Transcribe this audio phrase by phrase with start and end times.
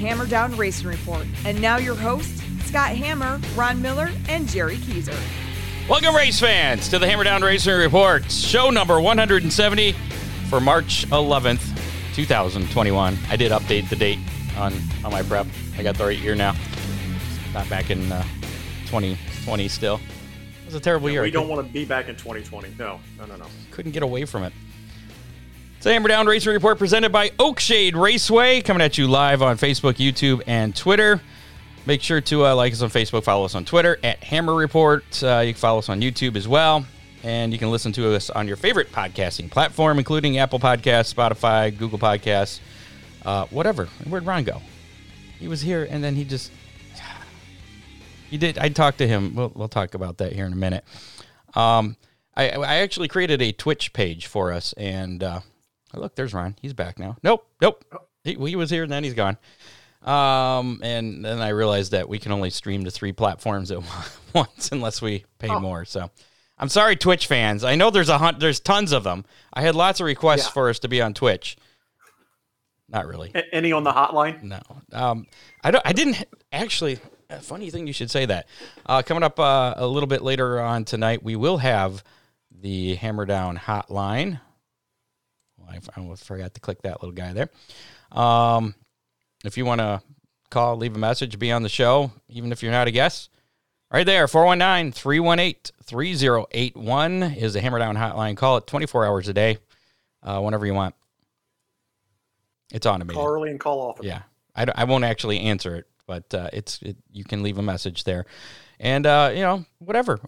[0.00, 1.26] Hammer Down Racing Report.
[1.44, 5.14] And now your hosts, Scott Hammer, Ron Miller, and Jerry Keysor.
[5.88, 9.92] Welcome, race fans, to the Hammer Down Racing Report, show number 170
[10.48, 11.60] for March 11th,
[12.14, 13.18] 2021.
[13.28, 14.18] I did update the date
[14.56, 14.72] on,
[15.04, 15.46] on my prep.
[15.76, 16.54] I got the right year now.
[17.52, 18.22] Not back in uh,
[18.86, 19.96] 2020 still.
[19.96, 21.22] It was a terrible Yeah, year.
[21.24, 22.74] we don't want to be back in 2020.
[22.78, 23.46] No, no, no, no.
[23.70, 24.52] couldn't get away from it.
[25.80, 29.94] It's Hammer Down Racing Report presented by Oakshade Raceway, coming at you live on Facebook,
[29.94, 31.22] YouTube, and Twitter.
[31.86, 35.02] Make sure to uh, like us on Facebook, follow us on Twitter at Hammer Report.
[35.22, 36.84] Uh, you can follow us on YouTube as well.
[37.22, 41.74] And you can listen to us on your favorite podcasting platform, including Apple Podcasts, Spotify,
[41.74, 42.60] Google Podcasts,
[43.24, 43.86] uh, whatever.
[44.06, 44.60] Where'd Ron go?
[45.38, 46.52] He was here, and then he just.
[48.28, 48.58] He did.
[48.58, 49.34] I talked to him.
[49.34, 50.84] We'll, we'll talk about that here in a minute.
[51.54, 51.96] Um,
[52.36, 55.40] I, I actually created a Twitch page for us, and uh,
[55.94, 56.56] look, there's Ron.
[56.60, 57.16] He's back now.
[57.22, 57.84] Nope, nope.
[58.24, 59.36] He, he was here, and then he's gone.
[60.02, 63.80] Um, and then I realized that we can only stream to three platforms at
[64.34, 65.84] once unless we pay more.
[65.84, 66.10] So,
[66.58, 67.64] I'm sorry, Twitch fans.
[67.64, 68.40] I know there's a hunt.
[68.40, 69.24] There's tons of them.
[69.52, 70.50] I had lots of requests Yeah.
[70.52, 71.56] for us to be on Twitch.
[72.88, 73.30] Not really.
[73.34, 74.42] A- any on the hotline?
[74.42, 74.60] No,
[74.92, 75.26] um,
[75.62, 75.86] I don't.
[75.86, 76.98] I didn't actually.
[77.42, 78.48] Funny thing you should say that.
[78.84, 82.02] Uh, coming up uh, a little bit later on tonight, we will have
[82.50, 84.40] the Hammer Down Hotline.
[85.70, 87.50] I, I forgot to click that little guy there.
[88.12, 88.74] Um,
[89.44, 90.02] if you want to
[90.50, 93.30] call, leave a message, be on the show, even if you're not a guest,
[93.90, 98.36] right there, 419 318 3081 is the Hammer Down Hotline.
[98.36, 99.58] Call it 24 hours a day,
[100.22, 100.94] uh, whenever you want.
[102.72, 103.16] It's on automated.
[103.16, 104.06] Call early and call often.
[104.06, 104.22] Yeah,
[104.54, 108.04] I, I won't actually answer it, but uh, it's it, you can leave a message
[108.04, 108.26] there,
[108.78, 110.20] and uh, you know whatever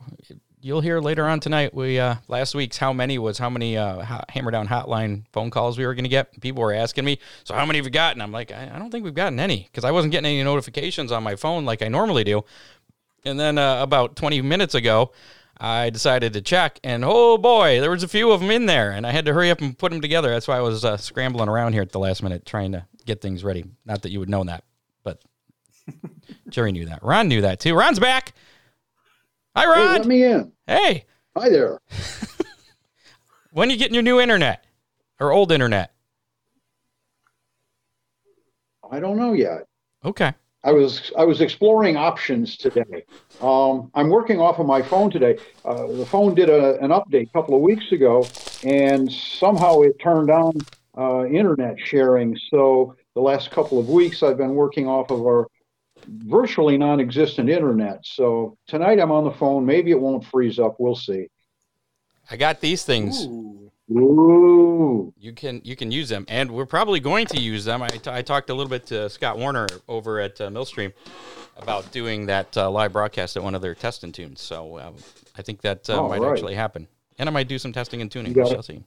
[0.62, 1.74] you'll hear later on tonight.
[1.74, 5.50] We uh, last week's how many was how many uh, ho- hammer down hotline phone
[5.50, 6.40] calls we were going to get.
[6.40, 8.22] People were asking me, so how many have you gotten?
[8.22, 11.12] I'm like, I, I don't think we've gotten any because I wasn't getting any notifications
[11.12, 12.44] on my phone like I normally do.
[13.24, 15.12] And then uh, about 20 minutes ago,
[15.60, 18.90] I decided to check, and oh boy, there was a few of them in there,
[18.90, 20.30] and I had to hurry up and put them together.
[20.30, 23.20] That's why I was uh, scrambling around here at the last minute trying to get
[23.20, 23.64] things ready.
[23.84, 24.64] Not that you would know that,
[25.04, 25.22] but
[26.48, 27.04] Jerry knew that.
[27.04, 27.76] Ron knew that too.
[27.76, 28.32] Ron's back.
[29.54, 29.76] Hi, Rod.
[29.76, 29.92] Hey, Ron.
[29.92, 30.52] let me in.
[30.66, 31.04] hey,
[31.36, 31.78] Hi there.
[33.52, 34.64] when are you getting your new internet
[35.20, 35.92] or old internet?
[38.90, 39.66] I don't know yet.
[40.04, 40.32] Okay.
[40.64, 43.04] I was I was exploring options today.
[43.40, 45.38] Um, I'm working off of my phone today.
[45.64, 48.26] Uh, the phone did a, an update a couple of weeks ago,
[48.62, 50.52] and somehow it turned on
[50.96, 52.38] uh, internet sharing.
[52.50, 55.48] So the last couple of weeks, I've been working off of our
[56.06, 58.00] virtually non-existent internet.
[58.04, 59.64] So tonight I'm on the phone.
[59.64, 60.76] Maybe it won't freeze up.
[60.78, 61.28] We'll see.
[62.30, 63.26] I got these things.
[63.26, 63.70] Ooh.
[63.90, 65.12] Ooh.
[65.18, 67.82] You can you can use them, and we're probably going to use them.
[67.82, 70.92] I, t- I talked a little bit to Scott Warner over at uh, Millstream
[71.56, 74.40] about doing that uh, live broadcast at one of their test and tunes.
[74.40, 74.94] So um,
[75.36, 76.32] I think that uh, might right.
[76.32, 78.30] actually happen, and I might do some testing and tuning.
[78.32, 78.54] You got We it.
[78.54, 78.84] shall see.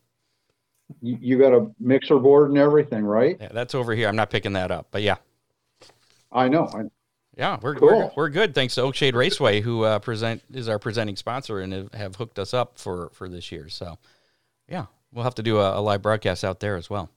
[1.02, 3.38] You, you got a mixer board and everything, right?
[3.40, 4.08] Yeah, that's over here.
[4.08, 5.18] I'm not picking that up, but yeah,
[6.32, 6.68] I know.
[6.74, 6.84] I,
[7.38, 8.56] yeah, we're we're, we're good.
[8.56, 12.54] Thanks to Oakshade Raceway, who uh, present is our presenting sponsor and have, hooked us
[12.54, 13.70] up for for this year.
[13.70, 13.98] So
[14.70, 17.10] yeah, we'll have to do a, a live broadcast out there as well.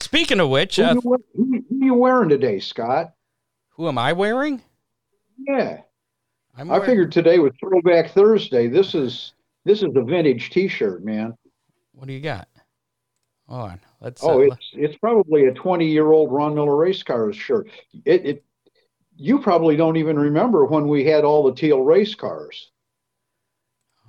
[0.00, 1.00] Speaking of which, who, uh, you,
[1.36, 3.12] who, who you wearing today, Scott?
[3.70, 4.60] who am I wearing?
[5.48, 5.80] Yeah.
[6.56, 8.66] I'm I wearing- figured today was Throwback Thursday.
[8.68, 9.32] This is
[9.64, 11.34] this is a vintage T-shirt, man.
[11.92, 12.48] What do you got?
[13.48, 13.80] Hold on.
[14.00, 14.22] Let's.
[14.22, 17.68] Oh, uh, it's it's probably a 20-year-old Ron Miller race cars shirt.
[18.04, 18.44] It, it
[19.22, 22.70] you probably don't even remember when we had all the teal race cars.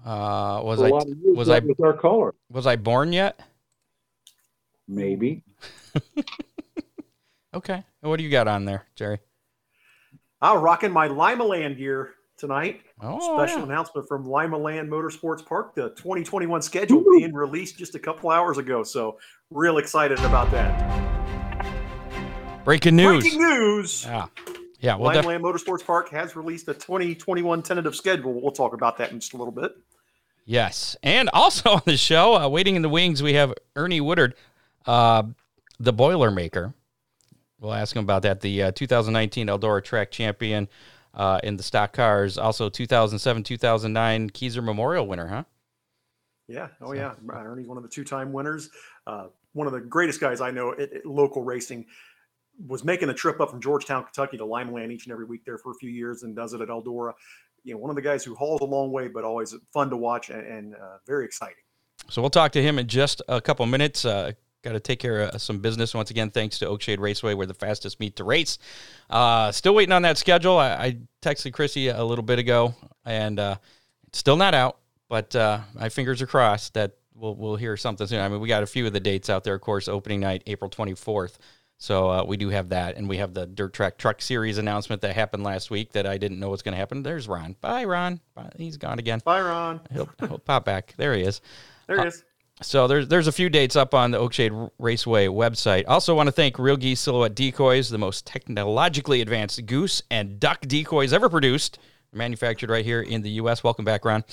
[0.05, 2.33] uh, was For a I lot of years, was I was our color?
[2.49, 3.39] was I born yet?
[4.87, 5.43] Maybe.
[7.53, 7.83] Okay.
[7.99, 9.19] What do you got on there, Jerry?
[10.41, 12.79] I'm rocking my Limaland gear tonight.
[13.01, 13.65] Oh, Special yeah.
[13.65, 15.75] announcement from Limaland Motorsports Park.
[15.75, 18.83] The 2021 schedule being released just a couple hours ago.
[18.83, 19.19] So,
[19.49, 20.71] real excited about that.
[22.63, 23.21] breaking news.
[23.23, 24.05] Breaking news.
[24.05, 24.27] Yeah,
[24.81, 24.95] yeah.
[24.95, 28.33] Well, Lima def- Motorsports Park has released a 2021 tentative schedule.
[28.41, 29.71] We'll talk about that in just a little bit.
[30.45, 30.95] yes.
[31.03, 34.35] And also on the show, uh, waiting in the wings, we have Earnie Woodard,
[34.85, 35.23] uh,
[35.79, 36.73] the Boilermaker.
[37.59, 38.41] We'll ask him about that.
[38.41, 40.67] The uh, 2019 Eldora Track Champion
[41.13, 42.37] uh, in the stock cars.
[42.39, 45.43] Also, 2007, 2009 Keysor Memorial winner, huh?
[46.47, 46.69] Yeah.
[46.81, 47.13] Oh, So- yeah.
[47.29, 48.69] Earnie's one of the two time winners.
[49.05, 51.85] Uh, one of the greatest guys I know at, at local racing.
[52.67, 55.57] Was making the trip up from Georgetown, Kentucky to Limaland each and every week there
[55.57, 57.13] for a few years and does it at Eldora.
[57.63, 59.97] You know, one of the guys who hauls a long way, but always fun to
[59.97, 61.63] watch and, and uh, very exciting.
[62.09, 64.05] So we'll talk to him in just a couple minutes.
[64.05, 64.33] Uh,
[64.63, 65.95] got to take care of some business.
[65.95, 68.59] Once again, thanks to Oakshade Raceway, we're the fastest meet to race.
[69.09, 70.57] Uh, still waiting on that schedule.
[70.57, 72.75] I, I texted Chrissy a little bit ago,
[73.05, 73.55] and uh,
[74.07, 74.77] it's still not out.
[75.09, 78.21] But uh, my fingers are crossed that we'll we'll hear something soon.
[78.21, 79.55] I mean, we got a few of the dates out there.
[79.55, 81.37] Of course, opening night, April twenty fourth.
[81.81, 85.01] So uh, we do have that, and we have the Dirt Track Truck Series announcement
[85.01, 87.01] that happened last week that I didn't know was going to happen.
[87.01, 87.55] There's Ron.
[87.59, 88.19] Bye, Ron.
[88.35, 88.51] Bye.
[88.55, 89.19] He's gone again.
[89.25, 89.81] Bye, Ron.
[89.91, 90.93] He'll, he'll pop back.
[90.97, 91.41] There he is.
[91.87, 92.23] There he is.
[92.61, 95.85] So there's there's a few dates up on the Oakshade Raceway website.
[95.87, 100.61] Also want to thank Real Geese Silhouette Decoys, the most technologically advanced goose and duck
[100.67, 101.79] decoys ever produced,
[102.13, 103.63] manufactured right here in the U.S.
[103.63, 104.23] Welcome back, Ron.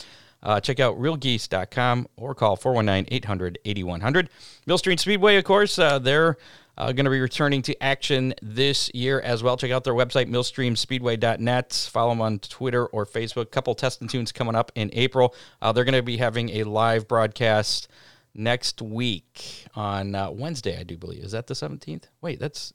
[0.42, 4.28] Uh, check out realgeese.com or call 419 800 8100.
[4.66, 6.36] Millstream Speedway, of course, uh, they're
[6.78, 9.56] uh, going to be returning to action this year as well.
[9.56, 11.88] Check out their website, millstreamspeedway.net.
[11.90, 13.50] Follow them on Twitter or Facebook.
[13.50, 15.34] Couple test and tunes coming up in April.
[15.60, 17.88] Uh, they're going to be having a live broadcast
[18.32, 21.24] next week on uh, Wednesday, I do believe.
[21.24, 22.04] Is that the 17th?
[22.20, 22.72] Wait, that's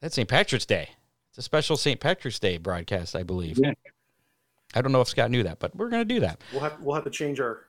[0.00, 0.28] that's St.
[0.28, 0.90] Patrick's Day.
[1.30, 1.98] It's a special St.
[1.98, 3.58] Patrick's Day broadcast, I believe.
[3.58, 3.72] Yeah.
[4.74, 6.40] I don't know if Scott knew that, but we're going to do that.
[6.52, 7.64] We'll have we'll have to change our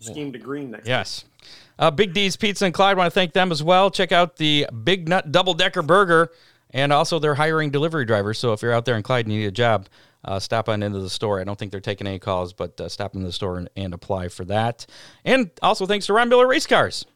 [0.00, 0.86] scheme to green next.
[0.86, 1.24] Yes.
[1.78, 3.90] Uh, Big D's Pizza and Clyde want to thank them as well.
[3.90, 6.30] Check out the Big Nut Double Decker Burger,
[6.70, 8.38] and also they're hiring delivery drivers.
[8.38, 9.88] So if you're out there in Clyde and you need a job,
[10.24, 11.40] uh, stop on into the store.
[11.40, 13.94] I don't think they're taking any calls, but uh, stop into the store and, and
[13.94, 14.86] apply for that.
[15.24, 17.06] And also thanks to Ron Miller Race Cars.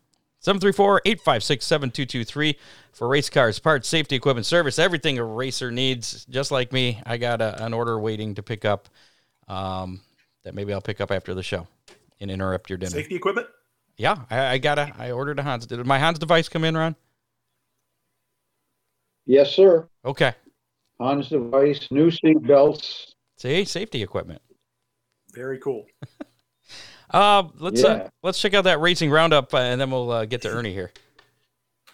[0.45, 2.57] 734-856-7223
[2.93, 6.25] for race cars, parts, safety equipment, service, everything a racer needs.
[6.27, 8.89] Just like me, I got a, an order waiting to pick up
[9.49, 10.01] um,
[10.45, 11.67] that maybe I'll pick up after the show
[12.21, 12.91] and interrupt your dinner.
[12.91, 13.49] Safety equipment.
[13.97, 14.93] Yeah, I, I got a.
[14.99, 15.67] I ordered a Hans.
[15.67, 16.97] Did my Hans device come in, Ron?
[19.25, 19.89] Yes, sir.
[20.05, 20.35] Okay.
[21.01, 23.15] Hans device, new seat belts.
[23.37, 24.41] See, safety equipment.
[25.33, 25.87] Very cool.
[27.09, 30.43] Uh, let's uh, let's check out that racing roundup, uh, and then we'll uh, get
[30.43, 30.91] to Earnie here.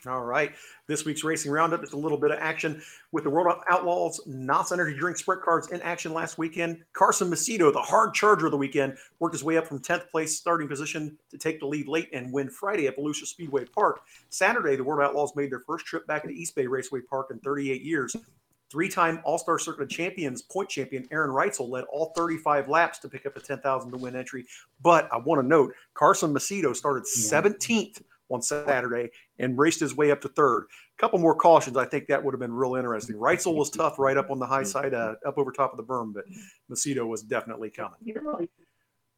[0.06, 0.52] All right.
[0.92, 4.72] This week's racing roundup is a little bit of action with the World Outlaws NOS
[4.72, 6.84] Energy Drink Sprint Cars in action last weekend.
[6.92, 10.36] Carson Macedo, the hard charger of the weekend, worked his way up from 10th place
[10.36, 14.02] starting position to take the lead late and win Friday at Volusia Speedway Park.
[14.28, 17.38] Saturday, the World Outlaws made their first trip back into East Bay Raceway Park in
[17.38, 18.14] 38 years.
[18.68, 23.34] Three-time All-Star Circuit champions, point champion Aaron Reutzel led all 35 laps to pick up
[23.38, 24.44] a 10,000 to win entry.
[24.82, 30.10] But I want to note Carson Macedo started 17th on Saturday and raced his way
[30.10, 30.64] up to third.
[30.98, 31.76] A couple more cautions.
[31.76, 33.16] I think that would have been real interesting.
[33.16, 35.84] Reutzel was tough right up on the high side, uh, up over top of the
[35.84, 36.24] berm, but
[36.70, 37.98] Macedo was definitely coming.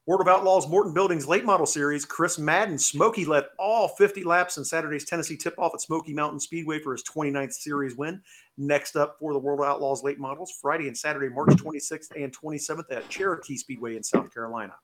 [0.06, 4.58] World of Outlaws Morton Buildings Late Model Series, Chris Madden, Smokey led all 50 laps
[4.58, 8.20] in Saturday's Tennessee tip off at Smoky Mountain Speedway for his 29th series win.
[8.58, 12.37] Next up for the World of Outlaws Late Models, Friday and Saturday, March 26th and
[12.37, 14.75] 27th at Cherokee Speedway in South Carolina.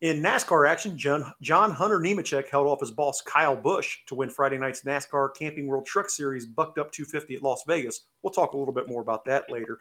[0.00, 4.30] In NASCAR action, John, John Hunter Nemechek held off his boss Kyle Busch to win
[4.30, 8.02] Friday night's NASCAR Camping World Truck Series Bucked Up 250 at Las Vegas.
[8.22, 9.80] We'll talk a little bit more about that later.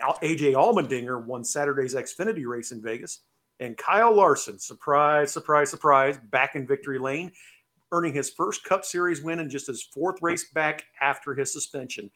[0.00, 3.20] AJ Allmendinger won Saturday's Xfinity race in Vegas.
[3.60, 7.30] And Kyle Larson, surprise, surprise, surprise, back in victory lane,
[7.92, 12.10] earning his first Cup Series win in just his fourth race back after his suspension.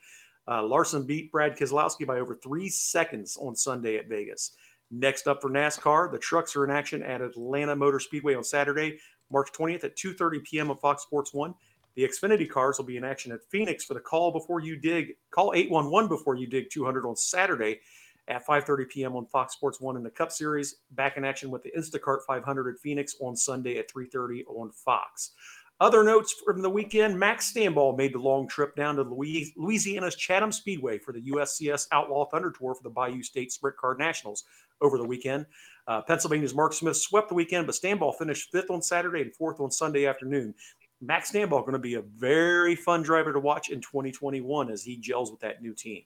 [0.49, 4.53] Uh, Larson beat Brad Keselowski by over three seconds on Sunday at Vegas.
[4.91, 8.99] Next up for NASCAR, the trucks are in action at Atlanta Motor Speedway on Saturday,
[9.31, 10.71] March 20th at 2:30 p.m.
[10.71, 11.55] on Fox Sports 1.
[11.97, 15.17] The Xfinity cars will be in action at Phoenix for the call before you dig.
[15.31, 17.81] Call 811 before you dig 200 on Saturday
[18.29, 19.17] at 5:30 p.m.
[19.17, 20.77] on Fox Sports 1 in the Cup Series.
[20.93, 25.33] Back in action with the Instacart 500 at Phoenix on Sunday at 3:30 on Fox.
[25.79, 30.51] Other notes from the weekend: Max Stambaugh made the long trip down to Louisiana's Chatham
[30.51, 34.45] Speedway for the USCS Outlaw Thunder Tour for the Bayou State Sprint Car Nationals
[34.81, 35.45] over the weekend.
[35.87, 39.61] Uh, Pennsylvania's Mark Smith swept the weekend, but Stambaugh finished fifth on Saturday and fourth
[39.61, 40.55] on Sunday afternoon.
[41.03, 44.97] Max Stambaugh going to be a very fun driver to watch in 2021 as he
[44.97, 46.03] gels with that new team.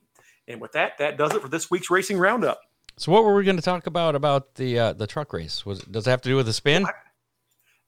[0.47, 2.59] And with that, that does it for this week's racing roundup.
[2.97, 5.65] So, what were we going to talk about about the uh, the truck race?
[5.65, 6.85] Was it, does it have to do with the spin?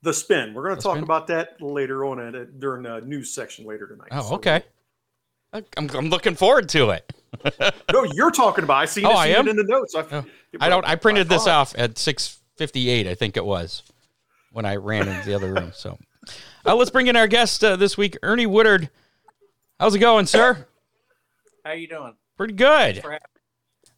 [0.04, 0.54] The spin.
[0.54, 1.04] We're going The to talk spin?
[1.04, 4.10] about that later on at, at- during the news section later tonight.
[4.12, 4.64] Oh, So- okay.
[5.54, 7.12] I- I'm, I'm looking forward to it.
[7.92, 8.78] No, you're talking about.
[8.78, 9.48] I see, Oh, it, I am?
[9.48, 9.96] in the notes.
[9.96, 10.26] I, Oh.
[10.60, 10.86] I don't.
[10.88, 13.08] I printed this off at 6:58.
[13.08, 13.82] I think it was
[14.52, 15.72] when I ran into the other room.
[15.74, 15.98] So,
[16.66, 18.90] uh, let's bring in our guest uh, this week, Earnie Woodard.
[19.80, 20.68] How's it going, sir?
[21.66, 22.14] How you doing?
[22.38, 23.04] Pretty good.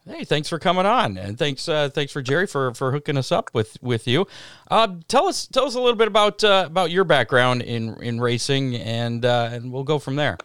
[0.07, 3.31] Hey, thanks for coming on, and thanks uh, thanks for Jerry for for hooking us
[3.31, 4.27] up with with you.
[4.69, 8.21] Uh, tell us tell us a little bit about uh, about your background in in
[8.21, 10.37] racing, and uh, and we'll go from there.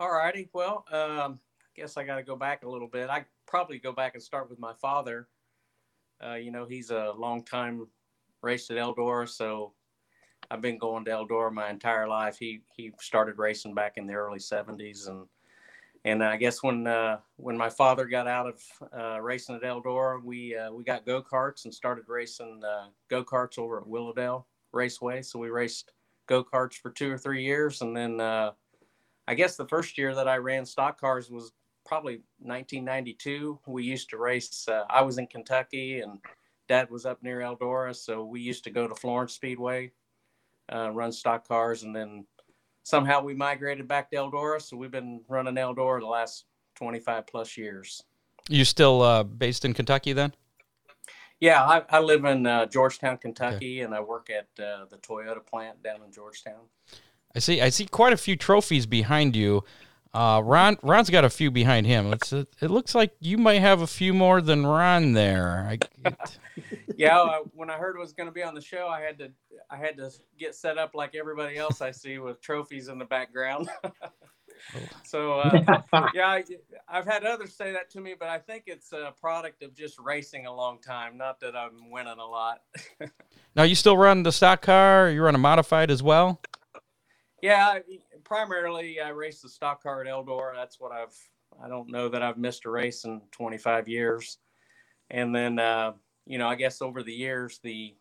[0.00, 0.48] All righty.
[0.52, 3.08] Well, um, I guess I got to go back a little bit.
[3.08, 5.28] I probably go back and start with my father.
[6.24, 7.86] Uh, you know, he's a long time
[8.42, 9.74] raced at Eldora, so
[10.50, 12.36] I've been going to Eldora my entire life.
[12.36, 15.28] He he started racing back in the early '70s, and
[16.04, 18.62] and I guess when uh, when my father got out of
[18.96, 23.24] uh, racing at Eldora, we uh, we got go karts and started racing uh, go
[23.24, 25.22] karts over at Willowdale Raceway.
[25.22, 25.92] So we raced
[26.26, 28.52] go karts for two or three years, and then uh,
[29.26, 31.52] I guess the first year that I ran stock cars was
[31.86, 33.60] probably 1992.
[33.66, 34.68] We used to race.
[34.68, 36.18] Uh, I was in Kentucky, and
[36.68, 39.92] Dad was up near Eldora, so we used to go to Florence Speedway,
[40.70, 42.26] run stock cars, and then
[42.84, 44.62] somehow we migrated back to Eldora.
[44.62, 46.44] So we've been running Eldora the last
[46.76, 48.04] 25 plus years.
[48.48, 50.32] You still uh, based in Kentucky then?
[51.40, 53.80] Yeah, I, I live in uh, Georgetown, Kentucky, okay.
[53.80, 56.60] and I work at uh, the Toyota plant down in Georgetown.
[57.34, 57.60] I see.
[57.60, 59.64] I see quite a few trophies behind you.
[60.14, 62.12] Uh, Ron, Ron's got a few behind him.
[62.12, 65.66] It's a, it looks like you might have a few more than Ron there.
[65.68, 65.78] I,
[66.08, 66.38] it...
[66.96, 69.18] yeah, uh, when I heard it was going to be on the show, I had
[69.18, 69.32] to
[69.70, 73.04] I had to get set up like everybody else I see with trophies in the
[73.04, 73.68] background.
[75.02, 75.82] so uh,
[76.14, 76.44] yeah, I,
[76.86, 79.98] have had others say that to me, but I think it's a product of just
[79.98, 81.18] racing a long time.
[81.18, 82.60] Not that I'm winning a lot.
[83.56, 85.10] now you still run the stock car?
[85.10, 86.40] You run a modified as well?
[87.42, 87.80] Yeah,
[88.24, 90.54] primarily I race the stock car at Eldora.
[90.54, 91.16] That's what I've.
[91.62, 94.38] I don't know that I've missed a race in 25 years.
[95.10, 95.92] And then, uh,
[96.26, 97.94] you know, I guess over the years, the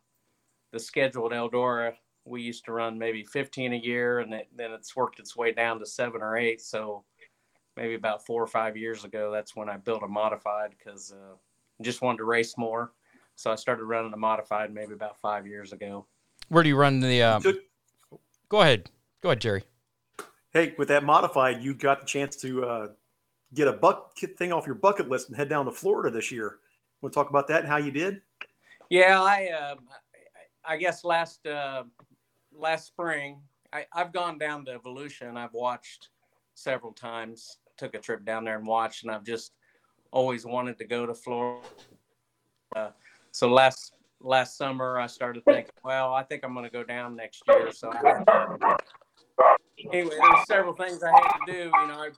[0.72, 1.94] the schedule at Eldora,
[2.26, 5.52] we used to run maybe 15 a year, and it, then it's worked its way
[5.52, 6.62] down to seven or eight.
[6.62, 7.04] So
[7.78, 11.36] maybe about four or five years ago, that's when I built a modified because uh,
[11.82, 12.94] just wanted to race more.
[13.36, 16.06] So I started running a modified maybe about five years ago.
[16.50, 17.22] Where do you run the?
[17.22, 17.44] Um...
[18.50, 18.90] Go ahead.
[19.22, 19.64] Go ahead, Jerry.
[20.54, 22.88] Hey, with that modified, you got the chance to uh,
[23.56, 26.60] get a buck thing off your bucket list and head down to Florida this year.
[27.02, 28.22] Want to talk about that and how you did?
[28.90, 29.76] Yeah, I uh,
[30.64, 31.84] I guess last uh,
[32.56, 33.42] last spring
[33.74, 35.36] I, I've gone down to Volusia.
[35.36, 36.10] I've watched
[36.54, 37.58] several times.
[37.76, 39.54] Took a trip down there and watched, and I've just
[40.12, 41.66] always wanted to go to Florida.
[42.76, 42.90] Uh,
[43.32, 47.16] so last last summer I started thinking, well, I think I'm going to go down
[47.16, 47.72] next year.
[47.72, 48.78] So I,
[49.92, 51.60] anyway, there's several things I had to do.
[51.60, 52.10] You know, I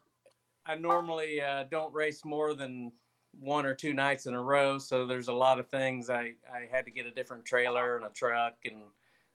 [0.65, 2.91] I normally uh, don't race more than
[3.39, 6.09] one or two nights in a row, so there's a lot of things.
[6.09, 8.81] I I had to get a different trailer and a truck, and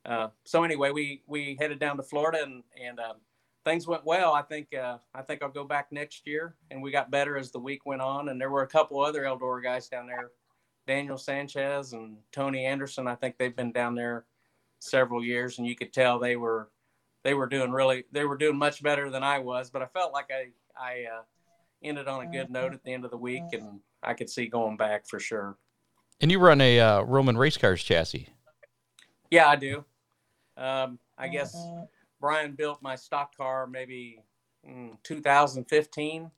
[0.04, 3.14] uh, so anyway, we we headed down to Florida, and and uh,
[3.64, 4.32] things went well.
[4.32, 7.50] I think uh, I think I'll go back next year, and we got better as
[7.50, 10.30] the week went on, and there were a couple other Eldora guys down there.
[10.86, 13.06] Daniel Sanchez and Tony Anderson.
[13.06, 14.24] I think they've been down there
[14.80, 16.70] several years, and you could tell they were
[17.22, 19.70] they were doing really they were doing much better than I was.
[19.70, 21.22] But I felt like I I uh,
[21.82, 24.46] ended on a good note at the end of the week, and I could see
[24.46, 25.56] going back for sure.
[26.20, 28.28] And you run a uh, Ruhlman race cars chassis?
[29.30, 29.84] Yeah, I do.
[30.56, 31.56] Um, I guess
[32.20, 34.22] Brian built my stock car maybe
[34.68, 36.30] mm, 2015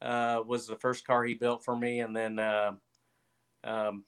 [0.00, 2.72] uh, was the first car he built for me, and then uh,
[3.64, 4.04] um,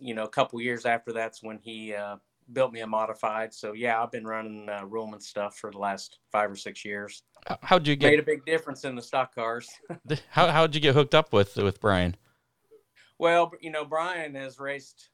[0.00, 2.16] you know a couple years after that's when he uh,
[2.52, 3.52] built me a modified.
[3.52, 7.22] So yeah, I've been running uh, Ruhlman stuff for the last five or six years.
[7.62, 9.68] How'd you get made a big difference in the stock cars?
[10.30, 12.16] how how'd you get hooked up with with Brian?
[13.18, 15.10] Well, you know, Brian has raced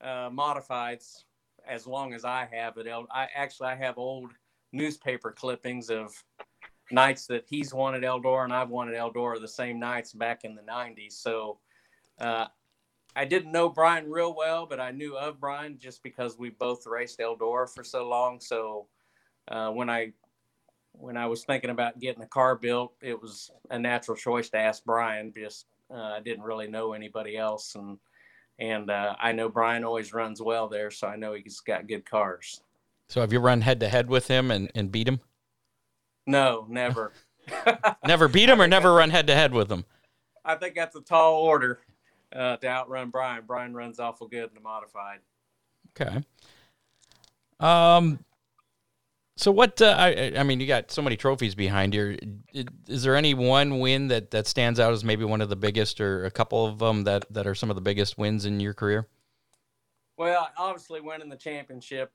[0.00, 1.24] uh, modifieds
[1.68, 2.86] as long as I have it.
[2.88, 4.32] I actually I have old
[4.72, 6.12] newspaper clippings of
[6.92, 10.44] nights that he's won at Eldora and I've won at Eldora the same nights back
[10.44, 11.12] in the 90s.
[11.12, 11.58] So
[12.20, 12.46] uh,
[13.16, 16.86] I didn't know Brian real well, but I knew of Brian just because we both
[16.86, 18.40] raced Eldora for so long.
[18.40, 18.86] So
[19.48, 20.12] uh, when I
[20.92, 24.58] when I was thinking about getting a car built, it was a natural choice to
[24.58, 25.32] ask Brian.
[25.36, 27.98] Just uh, I didn't really know anybody else, and
[28.58, 32.08] and uh, I know Brian always runs well there, so I know he's got good
[32.08, 32.62] cars.
[33.08, 35.18] So have you run head to head with him and, and beat him?
[36.28, 37.12] No, never.
[38.06, 39.84] never beat him or never run head to head with him?
[40.44, 41.80] I think that's a tall order
[42.34, 43.44] uh, to outrun Brian.
[43.46, 45.20] Brian runs awful good in the modified.
[45.98, 46.24] Okay.
[47.58, 48.24] Um.
[49.36, 49.80] So what?
[49.80, 52.16] Uh, I I mean, you got so many trophies behind you.
[52.86, 56.00] Is there any one win that that stands out as maybe one of the biggest,
[56.00, 58.74] or a couple of them that that are some of the biggest wins in your
[58.74, 59.08] career?
[60.16, 62.14] Well, obviously, winning the championship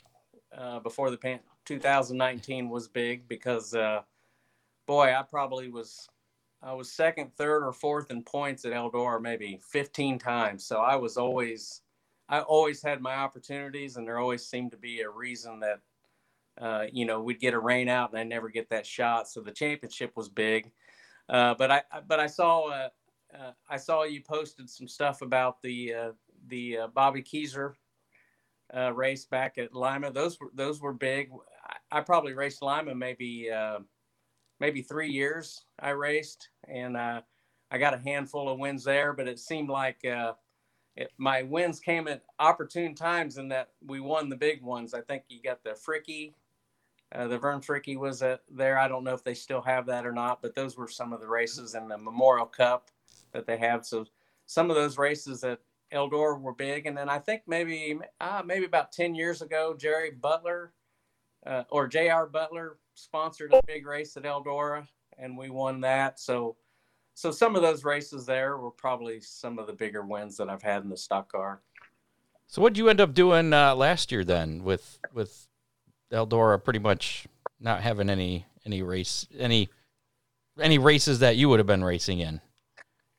[0.55, 4.03] uh, before the pan- 2019 was big because, uh,
[4.85, 6.07] boy, I probably was
[6.61, 10.65] I was second, third, or fourth in points at Eldora maybe 15 times.
[10.65, 11.81] So I was always,
[12.27, 15.79] I always had my opportunities, and there always seemed to be a reason that,
[16.59, 19.27] uh, you know, we'd get a rain out and I never get that shot.
[19.27, 20.71] So the championship was big.
[21.29, 22.89] Uh, but I, but I saw, uh,
[23.37, 26.11] uh I saw you posted some stuff about the uh,
[26.47, 27.73] the uh, Bobby Keysor
[28.93, 30.11] race back at Lima.
[30.11, 31.31] Those were those were big.
[31.91, 33.49] I, I probably raced Lima maybe
[34.59, 35.65] maybe three years.
[35.79, 37.21] I raced and uh,
[37.71, 40.33] I got a handful of wins there, but it seemed like uh,
[40.95, 44.93] it, my wins came at opportune times and that we won the big ones.
[44.93, 46.33] I think you got the Fricky,
[47.13, 48.77] uh, the Vern Fricky was there.
[48.77, 51.19] I don't know if they still have that or not, but those were some of
[51.19, 52.89] the races in the Memorial Cup
[53.33, 53.85] that they have.
[53.85, 54.05] So
[54.45, 55.59] some of those races at
[55.93, 60.11] Eldora were big, and then I think maybe uh, maybe about ten years ago, Jerry
[60.11, 60.73] Butler
[61.45, 62.27] uh, or J.R.
[62.27, 64.87] Butler sponsored a big race at Eldora,
[65.17, 66.19] and we won that.
[66.19, 66.55] So
[67.13, 70.61] so some of those races there were probably some of the bigger wins that I've
[70.61, 71.61] had in the stock car.
[72.47, 75.47] So what did you end up doing uh, last year then with with
[76.11, 77.25] Eldora pretty much
[77.59, 79.69] not having any any race any
[80.59, 82.41] any races that you would have been racing in?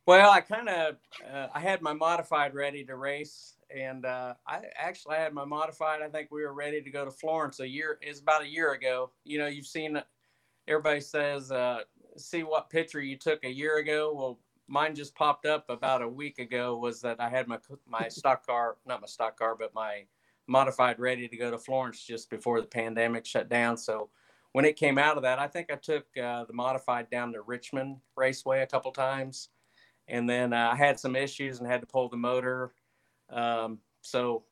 [0.04, 0.96] Well, I kind of
[1.32, 6.02] uh, I had my modified ready to race, and uh, I actually had my modified.
[6.02, 7.98] I think we were ready to go to Florence a year.
[8.00, 9.10] It's about a year ago.
[9.24, 10.00] You know, you've seen
[10.68, 11.80] everybody says uh,
[12.16, 14.12] see what picture you took a year ago.
[14.14, 16.76] Well, mine just popped up about a week ago.
[16.76, 17.58] Was that I had my
[17.88, 20.04] my stock car, not my stock car, but my
[20.46, 23.76] modified ready to go to Florence just before the pandemic shut down.
[23.76, 24.10] So
[24.52, 27.42] when it came out of that, I think I took uh, the modified down to
[27.42, 29.48] Richmond Raceway a couple times,
[30.08, 32.72] and then uh, I had some issues and had to pull the motor.
[33.30, 34.44] Um, so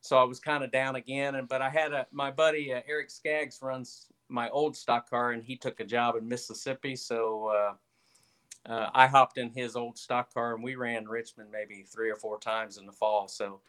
[0.00, 1.36] so I was kind of down again.
[1.36, 5.30] And but I had a my buddy uh, Eric Skaggs runs my old stock car,
[5.30, 6.96] and he took a job in Mississippi.
[6.96, 11.82] So uh, uh, I hopped in his old stock car, and we ran Richmond maybe
[11.82, 13.28] three or four times in the fall.
[13.28, 13.60] So,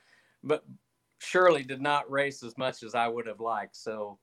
[0.44, 0.66] but
[1.20, 3.76] surely did not race as much as I would have liked.
[3.76, 4.18] So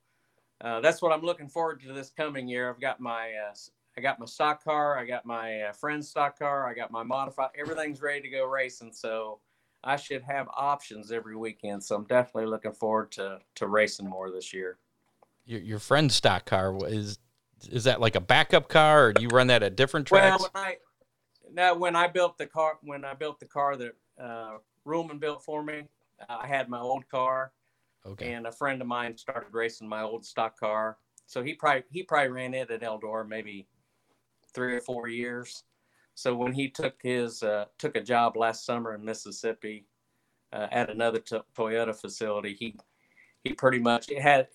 [0.61, 2.69] uh, that's what I'm looking forward to this coming year.
[2.69, 3.55] I've got my uh,
[3.97, 7.05] I got my stock car, I got my uh, friend's stock car, I got my
[7.05, 7.51] modified.
[7.59, 8.93] Everything's ready to go racing.
[8.93, 9.39] So.
[9.83, 14.31] I should have options every weekend, so I'm definitely looking forward to to racing more
[14.31, 14.79] this year
[15.51, 17.19] your, your friend's stock car is
[17.71, 20.41] is that like a backup car or do you run that at different tracks?
[20.41, 20.77] Well, when I,
[21.53, 24.53] now when I built the car, when I built the car that uh,
[24.87, 25.83] Ruhlman built for me,
[26.27, 27.53] I had my old car,
[28.07, 28.33] okay.
[28.33, 30.97] and a friend of mine started racing my old stock car.
[31.27, 33.67] So he probably he probably ran it at Eldora maybe
[34.55, 35.65] three or four years.
[36.15, 39.87] So when he took his uh, took a job last summer in Mississippi
[40.53, 42.77] uh, at another Toyota facility, he
[43.45, 44.49] he pretty much it had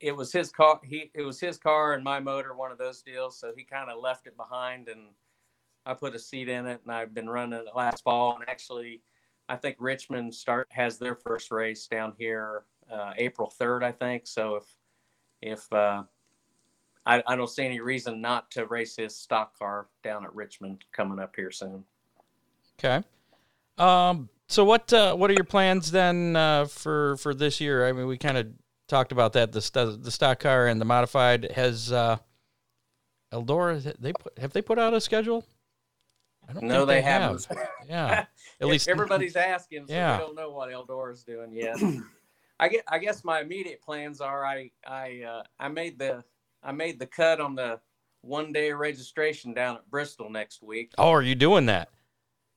[0.00, 0.80] it was his car.
[0.84, 3.38] He it was his car and my motor, one of those deals.
[3.38, 5.08] So he kind of left it behind, and
[5.86, 8.36] I put a seat in it, and I've been running it last fall.
[8.36, 9.02] And actually,
[9.48, 14.26] I think Richmond start has their first race down here uh, April third, I think.
[14.26, 14.64] So if
[15.40, 16.04] if uh,
[17.08, 20.84] I, I don't see any reason not to race his stock car down at Richmond
[20.92, 21.82] coming up here soon.
[22.78, 23.02] Okay.
[23.78, 24.28] Um.
[24.46, 27.88] So what uh, what are your plans then uh, for for this year?
[27.88, 28.48] I mean, we kind of
[28.88, 29.52] talked about that.
[29.52, 32.18] The st- the stock car and the modified has uh,
[33.32, 33.94] Eldora.
[33.98, 35.46] They put have they put out a schedule?
[36.46, 37.44] I don't no, they, they haven't.
[37.46, 37.68] Have.
[37.88, 38.24] Yeah,
[38.60, 40.18] at least everybody's asking, so yeah.
[40.18, 41.76] we don't know what Eldora's doing yet.
[42.60, 42.84] I get.
[42.86, 46.24] I guess my immediate plans are I I uh, I made the
[46.62, 47.80] I made the cut on the
[48.22, 50.92] one day registration down at Bristol next week.
[50.98, 51.90] Oh, are you doing that?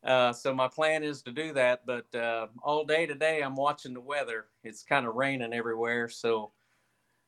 [0.04, 3.94] Uh, so my plan is to do that, but uh, all day today I'm watching
[3.94, 4.48] the weather.
[4.64, 6.10] It's kind of raining everywhere.
[6.10, 6.52] So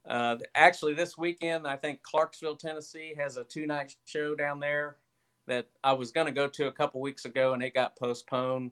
[0.08, 4.98] uh, actually, this weekend I think Clarksville, Tennessee has a two night show down there
[5.46, 8.72] that I was going to go to a couple weeks ago and it got postponed.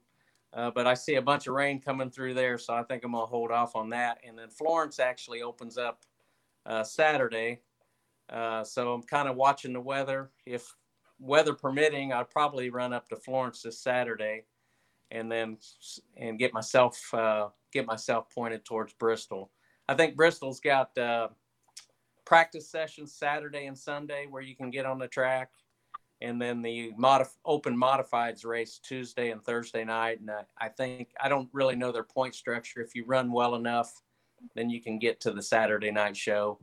[0.53, 3.13] Uh, but I see a bunch of rain coming through there, so I think I'm
[3.13, 4.17] gonna hold off on that.
[4.27, 6.01] And then Florence actually opens up
[6.65, 7.61] uh, Saturday,
[8.31, 10.31] uh, so I'm kind of watching the weather.
[10.45, 10.73] If
[11.19, 14.45] weather permitting, I'd probably run up to Florence this Saturday,
[15.11, 15.57] and then
[16.17, 19.51] and get myself uh, get myself pointed towards Bristol.
[19.87, 21.29] I think Bristol's got uh,
[22.25, 25.49] practice sessions Saturday and Sunday where you can get on the track,
[26.21, 30.21] and then the modif- open modifieds race Tuesday and Thursday night.
[30.21, 32.81] And I, I think I don't really know their point structure.
[32.81, 34.01] If you run well enough,
[34.55, 36.59] then you can get to the Saturday night show.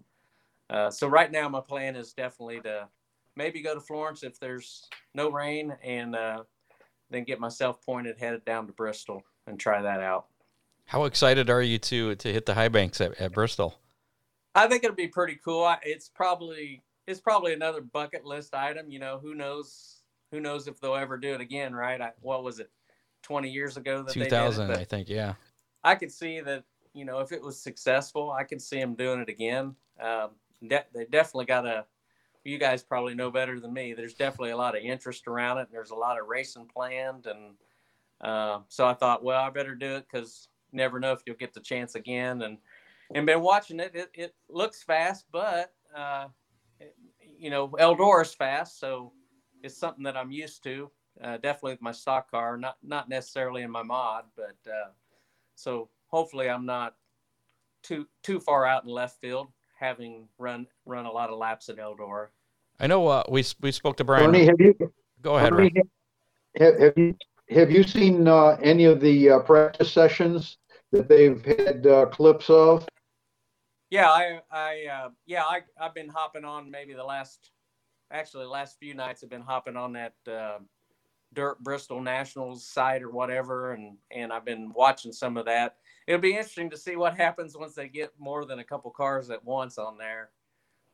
[0.70, 2.88] Uh, so right now, my plan is definitely to
[3.36, 6.42] maybe go to Florence if there's no rain, and uh,
[7.10, 10.26] then get myself pointed headed down to Bristol and try that out.
[10.84, 13.78] How excited are you to to hit the high banks at, at Bristol?
[14.54, 15.74] I think it'll be pretty cool.
[15.82, 18.90] It's probably it's probably another bucket list item.
[18.90, 22.00] You know, who knows who knows if they'll ever do it again, right?
[22.00, 22.70] I, what was it,
[23.22, 25.34] twenty years ago that 2000, I think, yeah.
[25.84, 26.64] I could see that.
[26.94, 29.76] You know, if it was successful, I could see them doing it again.
[30.00, 30.30] Um,
[30.66, 31.86] de- they definitely got a
[32.44, 33.92] you guys probably know better than me.
[33.92, 35.62] There's definitely a lot of interest around it.
[35.62, 37.54] And there's a lot of racing planned, and
[38.20, 41.54] uh, so I thought, well, I better do it because never know if you'll get
[41.54, 42.42] the chance again.
[42.42, 42.58] And
[43.14, 43.92] and been watching it.
[43.94, 46.28] It, it looks fast, but uh,
[47.38, 49.12] you know Eldora's fast, so
[49.62, 50.90] it's something that I'm used to.
[51.22, 54.90] Uh, definitely with my stock car, not not necessarily in my mod, but uh,
[55.54, 56.94] so hopefully I'm not
[57.82, 61.76] too too far out in left field, having run run a lot of laps at
[61.76, 62.28] Eldora.
[62.80, 64.30] I know uh, we we spoke to Brian.
[64.30, 64.74] Bernie, have you,
[65.22, 65.50] Go ahead.
[65.50, 65.72] Bernie,
[66.58, 67.14] have, have you
[67.50, 70.58] have you seen uh, any of the uh, practice sessions
[70.92, 72.86] that they've had uh, clips of?
[73.90, 77.52] Yeah, I, I, uh, yeah, I, I've been hopping on maybe the last,
[78.12, 80.58] actually, the last few nights I've been hopping on that uh,
[81.32, 85.76] Dirt Bristol Nationals site or whatever, and and I've been watching some of that.
[86.08, 89.28] It'll be interesting to see what happens once they get more than a couple cars
[89.28, 90.30] at once on there.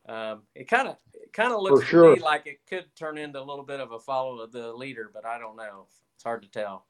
[0.08, 2.10] Um, it kind of, it kind of looks For sure.
[2.10, 4.72] to me like it could turn into a little bit of a follow of the
[4.72, 5.86] leader, but I don't know.
[6.16, 6.86] It's hard to tell.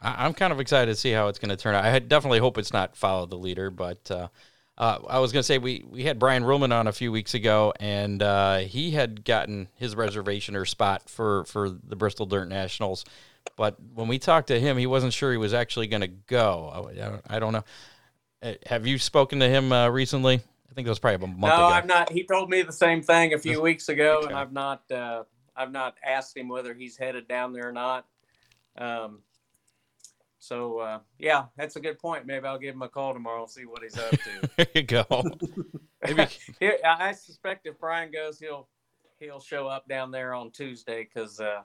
[0.00, 1.84] I- I'm kind of excited to see how it's going to turn out.
[1.84, 4.28] I definitely hope it's not follow the leader, but uh,
[4.78, 7.34] uh, I was going to say we we had Brian Ruhlman on a few weeks
[7.34, 12.48] ago, and uh, he had gotten his reservation or spot for for the Bristol Dirt
[12.48, 13.04] Nationals.
[13.56, 16.70] But when we talked to him, he wasn't sure he was actually going to go.
[16.72, 17.64] I, I don't- I don't know.
[18.42, 20.36] Uh, Have you spoken to him uh, recently?
[20.70, 21.64] I think it was probably a month no, ago.
[21.66, 22.10] I've not.
[22.10, 24.28] He told me the same thing a few weeks ago, Okay.
[24.28, 24.90] and I've not.
[24.90, 25.24] Uh,
[25.54, 28.06] I've not asked him whether he's headed down there or not.
[28.78, 29.18] Um,
[30.38, 32.26] so uh, yeah, that's a good point.
[32.26, 34.50] Maybe I'll give him a call tomorrow and see what he's up to.
[34.56, 35.04] there you go.
[36.02, 36.26] Maybe
[36.84, 38.66] I suspect if Brian goes, he'll
[39.20, 41.60] he'll show up down there on Tuesday because uh,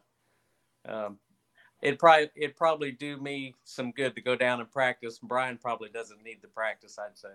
[0.85, 1.17] um,
[1.81, 5.19] it probably it probably do me some good to go down and practice.
[5.21, 7.29] Brian probably doesn't need the practice, I'd say.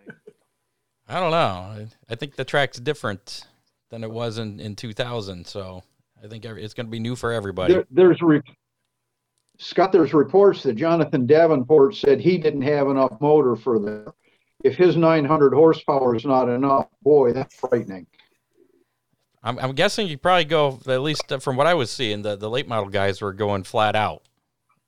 [1.09, 1.37] I don't know.
[1.37, 3.47] I- I think the track's different
[3.91, 5.47] than it was in, in 2000.
[5.47, 5.83] So
[6.23, 7.75] I think every, it's going to be new for everybody.
[7.75, 8.41] There, there's re-
[9.59, 9.93] Scott.
[9.93, 14.13] There's reports that Jonathan Davenport said he didn't have enough motor for the.
[14.65, 18.07] If his 900 horsepower is not enough, boy, that's frightening.
[19.43, 22.49] I'm, I'm guessing you probably go, at least from what I was seeing, the, the
[22.49, 24.23] late model guys were going flat out,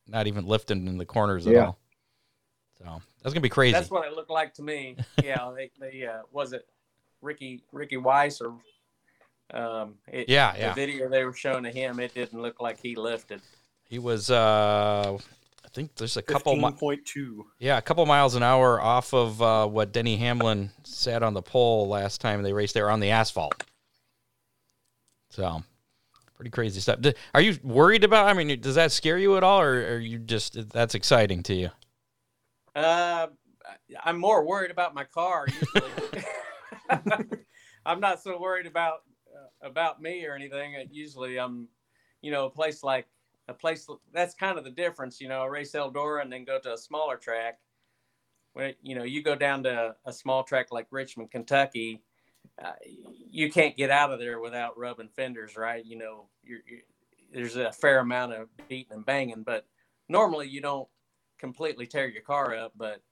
[0.07, 1.67] not even lifting in the corners at Yeah.
[1.67, 1.79] all.
[2.79, 3.73] So that's going to be crazy.
[3.73, 4.97] That's what it looked like to me.
[5.23, 6.67] Yeah, they, they uh, was it
[7.23, 8.55] Ricky Ricky Weiss or
[9.53, 12.97] um, it, Yeah, the video they were showing to him, it didn't look like he
[12.97, 13.41] lifted.
[13.89, 15.17] he was, uh,
[15.65, 17.43] I think there's a couple, mi- 15.2.
[17.59, 21.43] yeah, a couple miles an hour off of uh, what Denny Hamlin sat on the
[21.43, 23.63] pole last time they raced there on the asphalt.
[25.31, 25.63] So
[26.35, 27.01] pretty crazy stuff.
[27.35, 28.27] Are you worried about?
[28.27, 31.55] I mean, does that scare you at all, or are you just that's exciting to
[31.55, 31.71] you?
[32.75, 33.29] Uh,
[34.05, 35.47] I'm more worried about my car.
[35.49, 36.25] Usually.
[37.87, 39.03] I'm not so worried about
[39.35, 40.75] uh, about me or anything.
[40.91, 41.69] Usually, I'm,
[42.23, 43.07] you know, a place like
[43.49, 45.21] a place that's kind of the difference.
[45.21, 47.59] You know, race Eldora and then go to a smaller track.
[48.55, 52.03] When you know you go down to a small track like Richmond, Kentucky,
[52.63, 52.73] uh,
[53.31, 55.85] you can't get out of there without rubbing fenders, right?
[55.85, 56.81] You know, you're, you
[57.33, 59.67] there's a fair amount of beating and banging, but
[60.09, 60.89] normally you don't
[61.39, 62.73] completely tear your car up.
[62.77, 63.03] But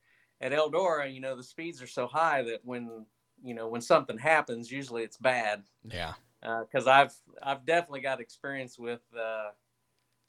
[0.40, 3.04] at Eldora, you know, the speeds are so high that when
[3.42, 5.64] you know when something happens, usually it's bad.
[5.84, 6.14] Yeah.
[6.40, 9.50] Because I've I've definitely got experience with uh,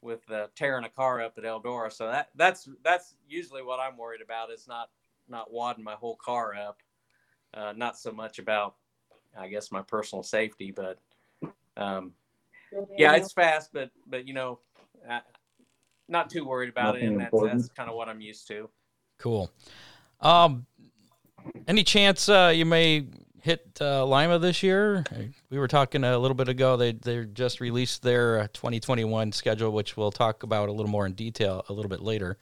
[0.00, 1.92] with uh, tearing a car up at Eldora.
[1.92, 4.90] So that that's that's usually what I'm worried about is not
[5.28, 6.78] not wadding my whole car up.
[7.52, 8.74] Uh, not so much about
[9.38, 10.98] I guess my personal safety, but
[11.76, 12.12] um,
[12.96, 14.60] yeah, it's fast, but but you know,
[15.08, 15.20] uh,
[16.08, 17.60] not too worried about it, and that's, important.
[17.60, 18.68] that's kind of what I'm used to.
[19.18, 19.50] Cool.
[20.20, 20.66] Um,
[21.66, 23.06] any chance uh, you may
[23.42, 25.04] hit uh, Lima this year?
[25.50, 26.76] We were talking a little bit ago.
[26.76, 31.06] They they just released their uh, 2021 schedule, which we'll talk about a little more
[31.06, 32.38] in detail a little bit later.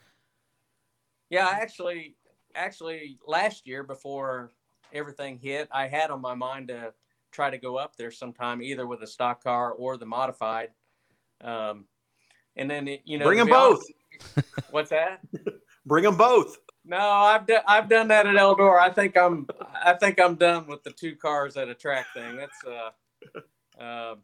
[1.29, 2.15] Yeah, I actually,
[2.55, 4.51] actually, last year before
[4.93, 6.93] everything hit, I had on my mind to
[7.31, 10.69] try to go up there sometime, either with a stock car or the modified.
[11.41, 11.85] Um,
[12.55, 13.91] and then it, you know, Bring them be honest-
[14.35, 14.45] both.
[14.71, 15.19] What's that?
[15.85, 16.57] Bring them both.
[16.85, 18.79] No, I've done I've done that at Eldora.
[18.79, 19.47] I think I'm
[19.83, 22.35] I think I'm done with the two cars at a track thing.
[22.35, 22.63] That's
[23.79, 24.15] uh, uh,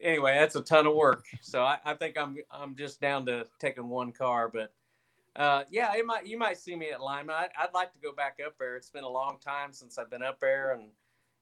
[0.00, 1.24] anyway, that's a ton of work.
[1.42, 4.72] So I, I think I'm I'm just down to taking one car, but
[5.36, 7.32] uh, yeah, it might you might see me at Lima.
[7.32, 8.76] I, I'd like to go back up there.
[8.76, 10.90] It's been a long time since I've been up there, and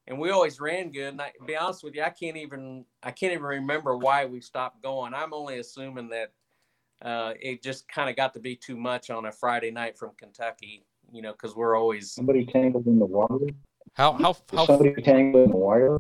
[0.07, 1.09] and we always ran good.
[1.09, 4.27] And I, to be honest with you, I can't even I can't even remember why
[4.27, 5.15] we stopped going.
[5.15, 6.33] I'm only assuming that
[7.03, 10.11] uh, it just kind of got to be too much on a Friday night from
[10.19, 13.47] Kentucky, you know, because we're always Somebody tangled in the water.
[13.95, 14.67] How how how?
[14.67, 15.97] Somebody tangled in the wire.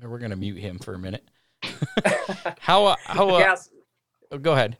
[0.00, 1.28] We're gonna mute him for a minute.
[2.60, 3.30] how uh, how?
[3.30, 3.70] Uh, yes.
[4.40, 4.76] go ahead.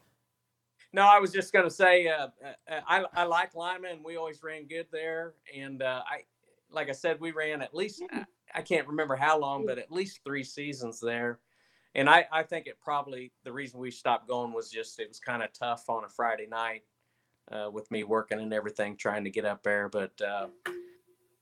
[0.92, 4.16] No, I was just going to say uh, uh, I, I like Lima, and we
[4.16, 5.34] always ran good there.
[5.54, 6.24] And uh, I,
[6.70, 8.02] like I said, we ran at least
[8.54, 11.38] I can't remember how long, but at least three seasons there.
[11.94, 15.20] And I, I think it probably the reason we stopped going was just it was
[15.20, 16.82] kind of tough on a Friday night
[17.50, 19.88] uh, with me working and everything, trying to get up there.
[19.88, 20.48] But uh,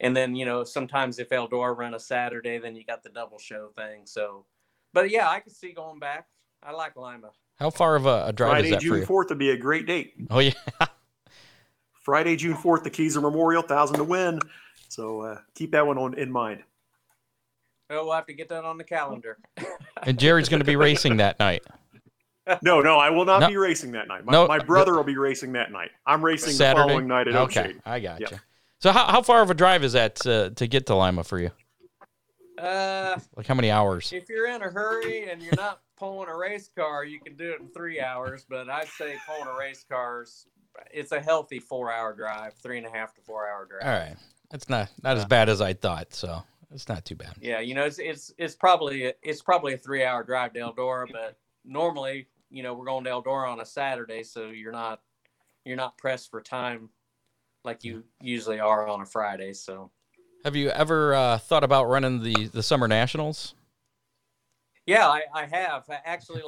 [0.00, 3.38] and then you know sometimes if Eldora run a Saturday, then you got the double
[3.38, 4.02] show thing.
[4.06, 4.44] So,
[4.92, 6.26] but yeah, I could see going back.
[6.62, 7.30] I like Lima.
[7.60, 9.56] How far of a, a drive Friday, is that June for fourth would be a
[9.56, 10.14] great date.
[10.30, 10.52] Oh yeah.
[12.02, 14.40] Friday, June fourth, the Keysor Memorial, thousand to win.
[14.88, 16.62] So uh, keep that one on in mind.
[17.90, 19.38] Oh, we'll have to get that on the calendar.
[20.04, 21.62] and Jerry's going to be racing that night.
[22.62, 23.48] No, no, I will not No.
[23.48, 24.24] be racing that night.
[24.24, 25.90] My, No, my brother will be racing that night.
[26.06, 27.80] I'm racing Saturday the following night at Okay, Oakshade.
[27.84, 28.28] I got Yeah.
[28.32, 28.38] you.
[28.78, 31.38] So how, how far of a drive is that uh, to get to Lima for
[31.38, 31.50] you?
[32.58, 34.12] Uh, Like how many hours?
[34.12, 37.52] if you're in a hurry and you're not pulling a race car, you can do
[37.52, 38.44] it in three hours.
[38.48, 40.46] But I'd say pulling a race car's
[40.90, 43.82] it's a healthy four hour drive, three and a half to four hour drive.
[43.82, 44.16] All right,
[44.52, 47.34] it's not not as bad as I thought, so it's not too bad.
[47.40, 50.60] Yeah, you know, it's it's it's probably a, it's probably a three hour drive to
[50.60, 55.00] Eldora, but normally, you know, we're going to Eldora on a Saturday, so you're not
[55.64, 56.88] you're not pressed for time
[57.64, 59.52] like you usually are on a Friday.
[59.52, 59.90] So
[60.44, 63.54] Have you ever uh, thought about running the the summer nationals?
[64.86, 66.42] Yeah, I, I have actually.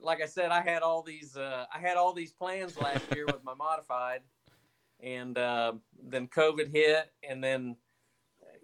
[0.00, 3.24] Like I said, I had all these uh, I had all these plans last year
[3.26, 4.20] with my modified,
[5.00, 7.76] and uh, then COVID hit, and then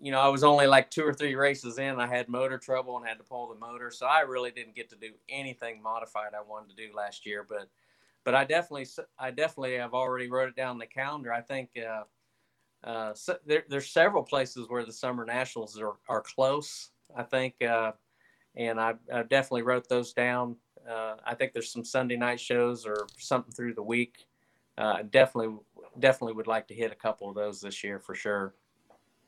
[0.00, 1.98] you know I was only like two or three races in.
[1.98, 4.90] I had motor trouble and had to pull the motor, so I really didn't get
[4.90, 7.46] to do anything modified I wanted to do last year.
[7.48, 7.70] But
[8.24, 8.86] but I definitely
[9.18, 11.32] I definitely have already wrote it down in the calendar.
[11.32, 11.70] I think.
[11.76, 12.02] Uh,
[12.82, 16.90] uh, so there, there's several places where the summer nationals are, are close.
[17.14, 17.92] I think, uh,
[18.56, 20.56] and I, I definitely wrote those down.
[20.88, 24.26] Uh, I think there's some Sunday night shows or something through the week.
[24.78, 25.56] Uh, definitely,
[25.98, 28.54] definitely would like to hit a couple of those this year for sure.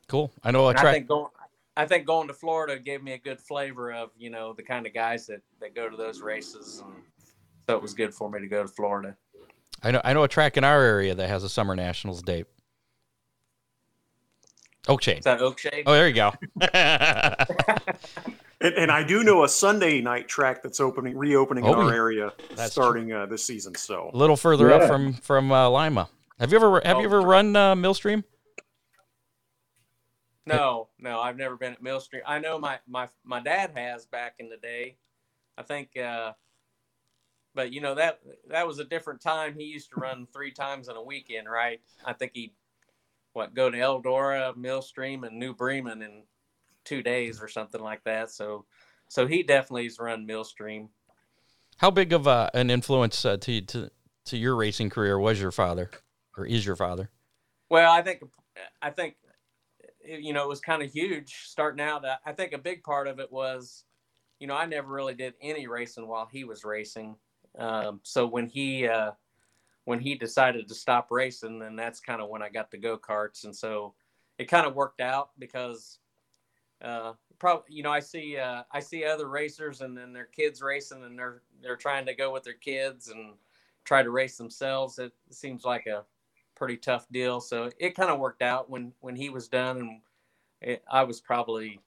[0.09, 0.33] Cool.
[0.43, 0.95] I know I track.
[0.95, 1.31] think going,
[1.77, 4.87] I think going to Florida gave me a good flavor of you know the kind
[4.87, 6.95] of guys that that go to those races, and
[7.69, 9.17] so it was good for me to go to Florida.
[9.83, 12.47] I know I know a track in our area that has a summer nationals date.
[14.87, 15.19] Oakshade.
[15.19, 15.85] Is that Oakshade?
[15.87, 16.33] Oh, there you go.
[18.63, 21.93] And, and I do know a Sunday night track that's opening, reopening Oh, in our
[21.93, 23.75] area That's starting uh, this season.
[23.75, 26.09] So a little further up from from uh, Lima.
[26.39, 27.07] Have you ever have you Oh.
[27.07, 28.25] ever run uh, Millstream?
[30.45, 32.23] No, no, I've never been at Millstream.
[32.27, 34.97] I know my my my dad has back in the day.
[35.57, 36.33] I think, uh,
[37.55, 39.55] but you know that that was a different time.
[39.57, 41.81] He used to run three times in a weekend, right?
[42.05, 42.55] I think he
[43.35, 46.25] what go to Eldora, Millstream, and New Bremen in
[46.85, 48.31] two days or something like that.
[48.31, 48.65] So,
[49.09, 50.89] so he definitely has run Millstream.
[51.79, 53.91] How big of uh, an influence uh, to to
[54.27, 55.91] to your racing career was your father,
[56.37, 57.11] or is your father?
[57.71, 58.23] Well, I think
[58.81, 59.17] I think
[60.05, 62.05] you know it was kind of huge starting out.
[62.05, 63.85] I- I think a big part of it was,
[64.39, 67.17] you know, I never really did any racing while he was racing.
[67.59, 69.13] Um, so when he uh,
[69.85, 72.97] when he decided to stop racing, then that's kind of when I got the go
[72.97, 73.95] karts, and so
[74.39, 75.99] it kind of worked out because,
[76.83, 80.63] uh, probably you know I see uh, I see other racers and then their kids
[80.63, 83.35] racing and they're they're trying to go with their kids and
[83.85, 84.99] try to race themselves.
[84.99, 86.05] It seems like a
[86.55, 87.41] pretty tough deal.
[87.41, 90.01] So it kind of worked out when when he was done, and
[90.61, 91.81] it, I was probably,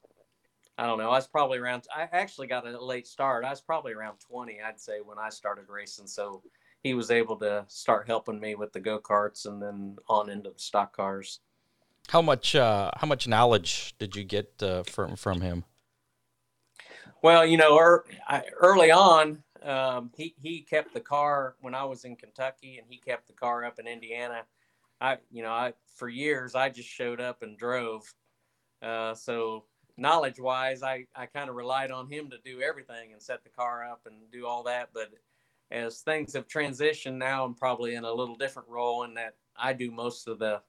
[0.78, 1.88] I don't know, I was probably around.
[1.96, 3.46] I actually got a late start.
[3.46, 6.08] I was probably around twenty, I'd say, when I started racing.
[6.08, 6.42] So
[6.84, 10.50] he was able to start helping me with the go karts, and then on into
[10.50, 11.40] the stock cars.
[12.08, 15.64] How much uh, how much knowledge did you get uh, from from him?
[17.22, 21.84] Well, you know, er, I, early on, um, he he kept the car when I
[21.84, 24.44] was in Kentucky, and he kept the car up in Indiana.
[25.02, 28.04] I, you know, I for years I just showed up and drove.
[28.82, 29.66] Uh, so
[29.98, 33.50] knowledge wise, I I kind of relied on him to do everything and set the
[33.50, 34.90] car up and do all that.
[34.94, 35.10] But
[35.72, 39.74] as things have transitioned now, I'm probably in a little different role in that I
[39.74, 40.62] do most of the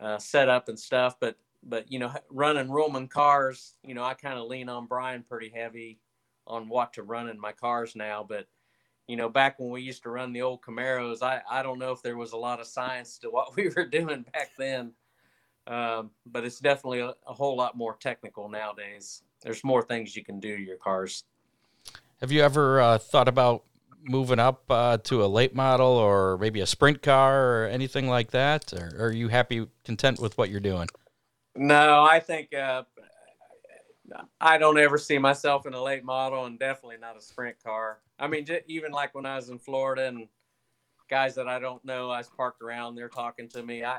[0.00, 1.16] uh, setup and stuff.
[1.20, 5.22] But but you know, running Ruhlman cars, you know, I kind of lean on Brian
[5.22, 5.98] pretty heavy
[6.46, 8.24] on what to run in my cars now.
[8.26, 8.46] But
[9.06, 11.92] you know, back when we used to run the old Camaros, I I don't know
[11.92, 14.92] if there was a lot of science to what we were doing back then.
[15.66, 19.22] Um, but it's definitely a, a whole lot more technical nowadays.
[19.42, 21.24] There's more things you can do to your cars.
[22.20, 23.64] Have you ever uh, thought about
[24.02, 28.30] moving up uh, to a late model or maybe a sprint car or anything like
[28.30, 28.72] that?
[28.72, 30.88] Or are you happy, content with what you're doing?
[31.54, 32.84] No, I think uh,
[34.40, 37.98] I don't ever see myself in a late model, and definitely not a sprint car.
[38.18, 40.28] I mean, even like when I was in Florida and
[41.08, 43.84] guys that I don't know, I was parked around, they're talking to me.
[43.84, 43.98] I,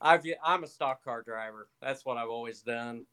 [0.00, 1.68] I view, I'm a stock car driver.
[1.82, 3.06] That's what I've always done.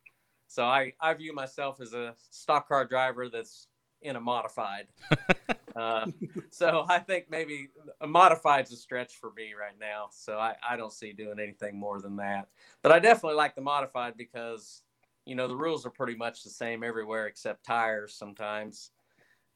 [0.48, 3.68] So I, I view myself as a stock car driver that's
[4.02, 4.88] in a modified.
[5.78, 6.06] uh,
[6.50, 7.70] so I think maybe
[8.02, 10.08] a modified is a stretch for me right now.
[10.12, 12.48] So I, I don't see doing anything more than that.
[12.82, 14.82] But I definitely like the modified because,
[15.26, 18.92] you know, the rules are pretty much the same everywhere except tires sometimes.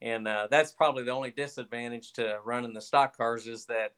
[0.01, 3.93] And uh, that's probably the only disadvantage to running the stock cars is that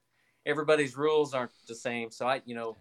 [0.46, 2.12] everybody's rules aren't the same.
[2.12, 2.78] So I, you know,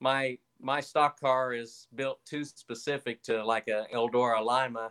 [0.00, 4.90] my my stock car is built too specific to like a Eldora Lima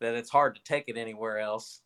[0.00, 1.82] that it's hard to take it anywhere else.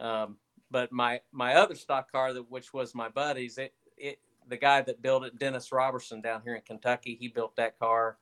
[0.00, 0.36] Um,
[0.70, 4.82] but my my other stock car, that which was my buddy's, it it the guy
[4.82, 8.18] that built it, Dennis Robertson down here in Kentucky, he built that car,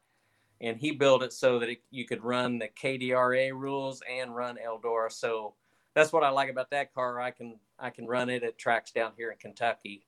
[0.61, 4.59] and he built it so that it, you could run the KDRA rules and run
[4.65, 5.11] Eldora.
[5.11, 5.55] So
[5.95, 7.21] that's what I like about that car.
[7.21, 10.05] I can I can run it at tracks down here in Kentucky.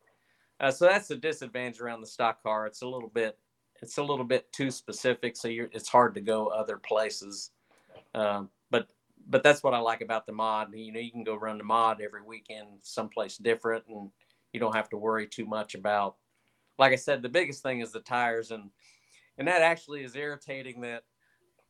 [0.59, 2.66] Uh, so that's the disadvantage around the stock car.
[2.66, 3.38] It's a little bit
[3.83, 7.50] it's a little bit too specific, so it's hard to go other places.
[8.14, 8.50] Um,
[9.28, 10.74] but that's what I like about the mod.
[10.74, 14.11] You know, you can go run the mod every weekend someplace different, and
[14.52, 16.16] you don't have to worry too much about.
[16.78, 18.70] Like I said, the biggest thing is the tires, and
[19.38, 20.80] and that actually is irritating.
[20.80, 21.04] That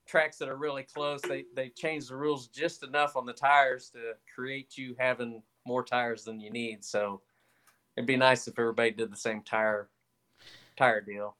[0.07, 3.91] tracks that are really close, they they change the rules just enough on the tires
[3.91, 6.85] to create you having more tires than you need.
[6.85, 7.23] So
[7.97, 9.89] it'd be nice if everybody did the same tire
[10.77, 11.37] tire deal.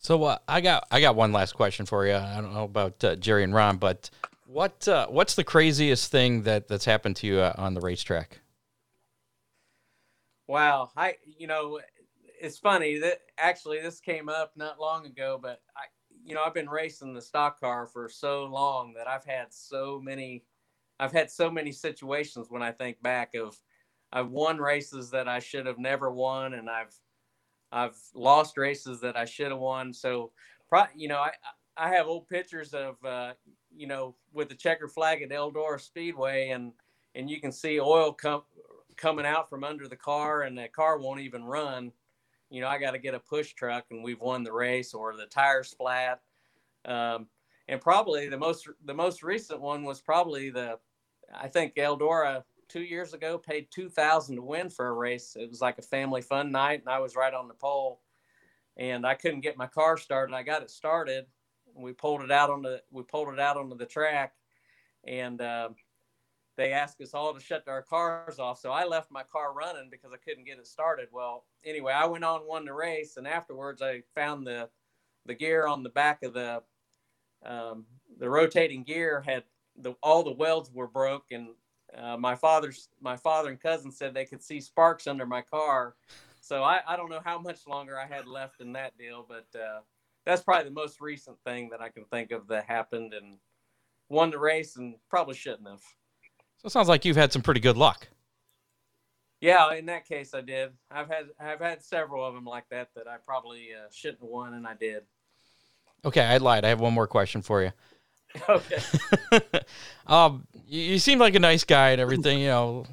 [0.00, 2.14] So uh, I got I got one last question for you.
[2.14, 4.10] I don't know about uh, Jerry and Ron, but
[4.46, 8.40] what uh, what's the craziest thing that that's happened to you uh, on the racetrack?
[10.46, 11.80] Wow, I you know
[12.40, 15.84] it's funny that actually this came up not long ago, but I
[16.24, 20.00] you know I've been racing the stock car for so long that I've had so
[20.02, 20.44] many
[20.98, 23.56] I've had so many situations when I think back of
[24.12, 26.94] I've won races that I should have never won, and I've
[27.72, 29.92] I've lost races that I should have won.
[29.94, 30.32] So,
[30.94, 31.32] you know, I
[31.76, 33.32] I have old pictures of uh,
[33.76, 36.72] you know with the checker flag at Eldora Speedway, and
[37.14, 38.42] and you can see oil come
[38.96, 41.92] coming out from under the car, and the car won't even run.
[42.50, 45.16] You know, I got to get a push truck, and we've won the race, or
[45.16, 46.20] the tires flat.
[46.84, 47.26] Um,
[47.68, 50.78] and probably the most the most recent one was probably the
[51.34, 55.36] I think Eldora two years ago paid two thousand to win for a race.
[55.38, 58.00] It was like a family fun night, and I was right on the pole,
[58.76, 60.34] and I couldn't get my car started.
[60.34, 61.26] I got it started.
[61.74, 64.34] We pulled it out on the we pulled it out onto the track,
[65.04, 65.70] and uh,
[66.56, 68.60] they asked us all to shut our cars off.
[68.60, 71.08] So I left my car running because I couldn't get it started.
[71.12, 74.68] Well, anyway, I went on won the race, and afterwards I found the
[75.26, 76.62] the gear on the back of the
[77.44, 77.86] um,
[78.18, 79.44] the rotating gear had
[79.76, 81.48] the all the welds were broke and
[81.96, 85.94] uh, my father's my father and cousin said they could see sparks under my car.
[86.40, 89.46] So I, I don't know how much longer I had left in that deal, but
[89.58, 89.80] uh,
[90.24, 93.38] that's probably the most recent thing that I can think of that happened and
[94.08, 95.80] won the race and probably shouldn't have.
[96.58, 98.08] So it sounds like you've had some pretty good luck.
[99.40, 100.70] Yeah, in that case, I did.
[100.88, 104.28] I've had I've had several of them like that that I probably uh, shouldn't have
[104.28, 105.02] won, and I did.
[106.04, 106.64] Okay, I lied.
[106.64, 107.72] I have one more question for you.
[108.48, 108.78] Okay.
[110.06, 112.86] um, you, you seem like a nice guy and everything, you know.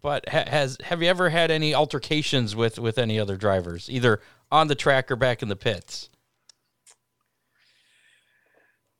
[0.00, 4.22] But ha- has have you ever had any altercations with with any other drivers, either
[4.52, 6.10] on the track or back in the pits?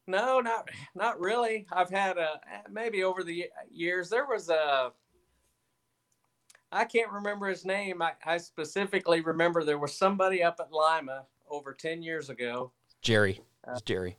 [0.08, 1.66] No, not not really.
[1.70, 4.90] I've had a maybe over the years there was a
[6.72, 8.02] I can't remember his name.
[8.02, 12.72] I, I specifically remember there was somebody up at Lima over ten years ago.
[13.00, 13.40] Jerry.
[13.68, 14.16] It's Jerry.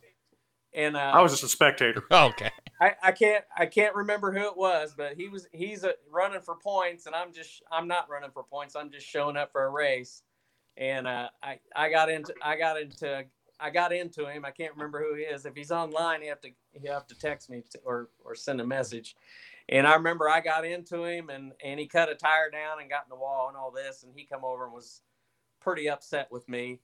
[0.76, 2.04] And uh, I was just a spectator.
[2.12, 2.52] Oh, okay.
[2.80, 6.42] I, I can't I can't remember who it was, but he was he's a, running
[6.42, 8.76] for points, and I'm just I'm not running for points.
[8.76, 10.24] I'm just showing up for a race,
[10.78, 13.26] and uh, I I got into I got into
[13.60, 14.46] I got into him.
[14.46, 15.46] I can't remember who he is.
[15.46, 16.50] If he's online, you have to
[16.82, 19.16] you have to text me to, or or send a message.
[19.70, 22.90] And I remember I got into him, and and he cut a tire down and
[22.90, 25.02] got in the wall and all this, and he come over and was
[25.62, 26.80] pretty upset with me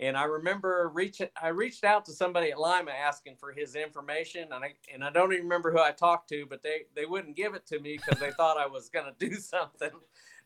[0.00, 4.48] and I remember reaching, I reached out to somebody at Lima asking for his information,
[4.50, 7.36] and I and I don't even remember who I talked to, but they they wouldn't
[7.36, 9.90] give it to me because they thought I was gonna do something.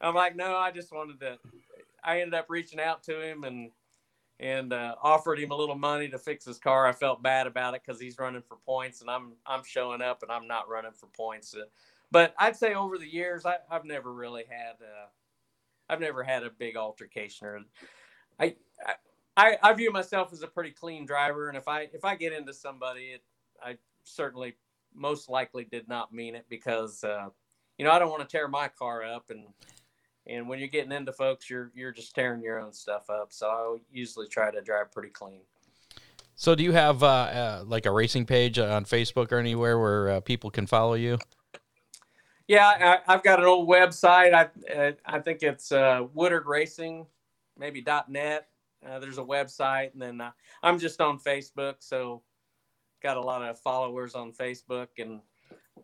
[0.00, 1.38] I'm like, no, I just wanted to.
[2.04, 3.70] I ended up reaching out to him and
[4.40, 6.86] and uh, offered him a little money to fix his car.
[6.86, 10.22] I felt bad about it because he's running for points, and I'm I'm showing up
[10.22, 11.54] and I'm not running for points.
[11.54, 11.64] Uh,
[12.10, 14.74] but I'd say over the years, I, have never really had.
[14.80, 15.06] Uh,
[15.88, 17.60] I've never had a big altercation or.
[18.40, 18.94] I, I
[19.36, 22.32] I, I view myself as a pretty clean driver, and if I if I get
[22.32, 23.22] into somebody, it,
[23.62, 24.54] I certainly
[24.94, 27.28] most likely did not mean it because uh,
[27.78, 29.46] you know I don't want to tear my car up and
[30.26, 33.46] and when you're getting into folks you're you're just tearing your own stuff up so
[33.48, 35.40] I usually try to drive pretty clean.
[36.36, 40.10] So, do you have uh, uh, like a racing page on Facebook or anywhere where
[40.10, 41.18] uh, people can follow you?
[42.48, 44.34] Yeah, I, have got an old website.
[44.34, 47.06] I uh, I think it's uh, Woodard Racing,
[47.56, 48.48] maybe .net.
[48.86, 52.22] Uh, there's a website, and then uh, I'm just on Facebook, so
[53.02, 55.20] got a lot of followers on Facebook, and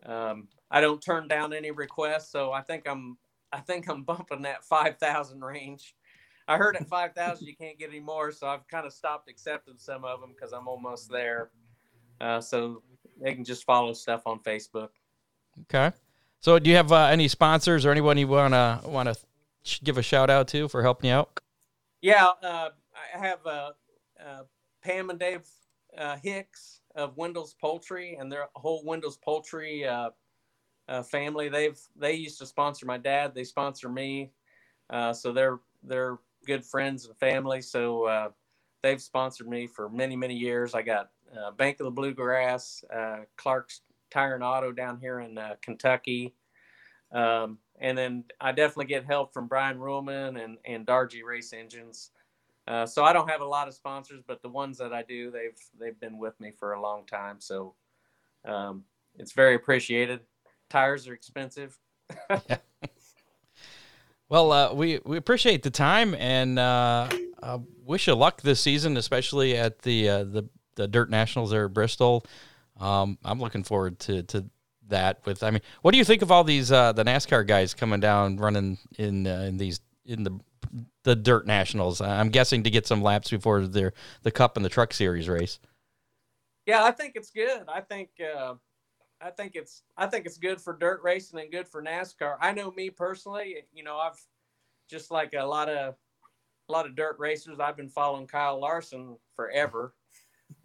[0.05, 2.29] um, I don't turn down any requests.
[2.29, 3.17] So I think I'm
[3.51, 5.95] I think I'm bumping that five thousand range.
[6.47, 9.75] I heard at 5,000 you can't get any more, so I've kind of stopped accepting
[9.77, 11.49] some of them because I'm almost there.
[12.19, 12.83] Uh, so
[13.21, 14.89] they can just follow stuff on Facebook.
[15.61, 15.95] Okay.
[16.41, 19.97] So do you have uh, any sponsors or anyone you want to want to give
[19.97, 21.39] a shout out to for helping you out?
[22.01, 22.69] Yeah, uh,
[23.15, 23.71] I have uh,
[24.19, 24.43] uh,
[24.83, 25.47] Pam and Dave
[25.97, 29.85] uh, Hicks of Wendell's Poultry and their whole Wendell's Poultry
[31.03, 31.49] family.
[31.49, 33.33] They've they used to sponsor my dad.
[33.33, 34.31] They sponsor me,
[35.13, 37.61] so they're they're good friends and family.
[37.61, 38.29] So uh,
[38.81, 40.73] they've sponsored me for many, many years.
[40.73, 45.37] I got uh, Bank of the Bluegrass, uh, Clark's Tire and Auto down here in
[45.37, 46.33] uh, Kentucky.
[47.11, 52.11] Um, and then I definitely get help from Brian Ruhlman and, and Dargy Race Engines.
[52.67, 55.31] Uh, so I don't have a lot of sponsors, but the ones that I do,
[55.31, 57.37] they've they've been with me for a long time.
[57.39, 57.73] So
[58.45, 58.83] um,
[59.17, 60.21] it's very appreciated.
[60.71, 61.77] Tires are expensive.
[64.31, 67.09] Well, uh, we we appreciate the time and uh,
[67.43, 71.65] uh, wish you luck this season, especially at the uh, the the Dirt Nationals there
[71.65, 72.25] at Bristol.
[72.79, 74.45] Um, I'm looking forward to to
[74.87, 75.19] that.
[75.25, 77.99] With I mean, what do you think of all these uh, the NASCAR guys coming
[77.99, 80.39] down running in uh, in these in the
[81.03, 81.99] the Dirt Nationals?
[81.99, 83.91] I'm guessing to get some laps before their
[84.23, 85.59] the Cup and the Truck Series race.
[86.65, 87.63] Yeah, I think it's good.
[87.67, 88.11] I think
[89.23, 92.37] I think it's I think it's good for dirt racing and good for NASCAR.
[92.39, 94.19] I know me personally, you know, I've
[94.89, 95.95] just like a lot of
[96.69, 97.59] a lot of dirt racers.
[97.59, 99.93] I've been following Kyle Larson forever,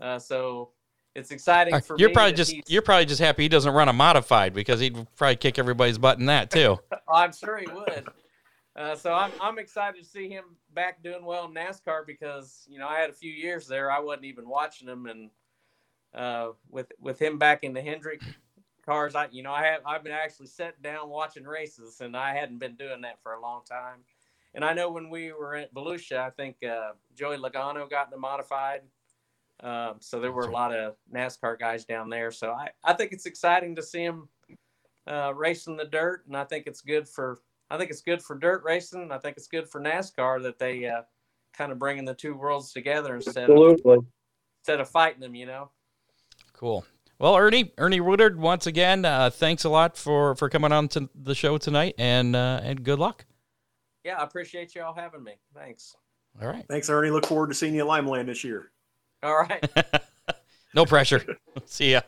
[0.01, 0.71] uh, so
[1.15, 3.93] it's exciting uh, for you're probably just you're probably just happy he doesn't run a
[3.93, 6.79] modified because he'd probably kick everybody's butt in that too.
[7.09, 8.09] I'm sure he would.
[8.75, 10.45] Uh, so I'm I'm excited to see him
[10.75, 14.01] back doing well in NASCAR because you know I had a few years there I
[14.01, 15.31] wasn't even watching him and
[16.15, 18.23] uh, with with him back in the Hendrick
[18.87, 19.15] cars.
[19.15, 22.59] I, you know, I have I've been actually sitting down watching races, and I hadn't
[22.59, 23.99] been doing that for a long time.
[24.55, 28.17] And I know when we were at Volusia, I think uh, Joey Logano got the
[28.17, 28.81] modified.
[29.61, 32.31] Um, so there were a lot of NASCAR guys down there.
[32.31, 34.29] So I, I think it's exciting to see them
[35.07, 37.39] uh, racing the dirt, and I think it's good for
[37.71, 39.11] I think it's good for dirt racing.
[39.11, 41.03] I think it's good for NASCAR that they uh,
[41.53, 43.95] kind of bringing the two worlds together instead Absolutely.
[43.97, 44.07] of
[44.61, 45.35] instead of fighting them.
[45.35, 45.71] You know.
[46.53, 46.85] Cool.
[47.19, 51.09] Well, Earnie, Earnie Woodard, once again, uh, thanks a lot for, for coming on to
[51.15, 53.25] the show tonight, and uh, and good luck.
[54.05, 55.33] Yeah, I appreciate you all having me.
[55.55, 55.97] Thanks.
[56.43, 56.65] All right.
[56.69, 57.11] Thanks, Earnie.
[57.11, 58.71] Look forward to seeing you at Limaland this year.
[59.23, 59.65] All right.
[60.75, 61.25] no pressure.
[61.65, 62.03] See ya.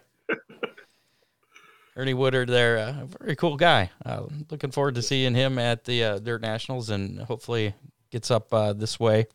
[1.97, 3.91] Earnie Woodard, there, a uh, very cool guy.
[4.05, 7.75] Uh, looking forward to seeing him at the uh, Dirt Nationals, and hopefully
[8.11, 9.27] gets up uh, this way,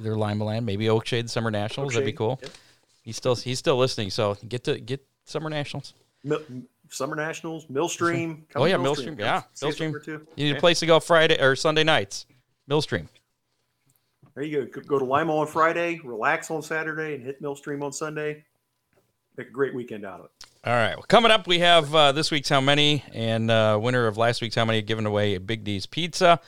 [0.00, 1.92] either Limaland, maybe Oakshade Summer Nationals.
[1.92, 1.94] Oakshade.
[1.94, 2.40] That'd be cool.
[2.42, 2.50] Yep.
[3.04, 5.94] He's still he's still listening, so get to get Summer Nationals.
[6.24, 6.42] Mil-
[6.88, 8.46] Summer Nationals, Millstream.
[8.56, 9.18] oh yeah, Millstream.
[9.18, 9.94] Yeah, Millstream.
[10.06, 10.56] You need okay.
[10.56, 12.26] a place to go Friday or Sunday nights.
[12.66, 13.08] Millstream.
[14.34, 14.80] There you go.
[14.80, 18.42] Go to Lima on Friday, relax on Saturday, and hit Millstream on Sunday.
[19.36, 20.30] Make a great weekend out of it.
[20.64, 20.96] All right.
[20.96, 24.40] Well, coming up, we have uh, this week's How Many and uh, winner of last
[24.40, 26.40] week's How Many giving away a Big D's Pizza.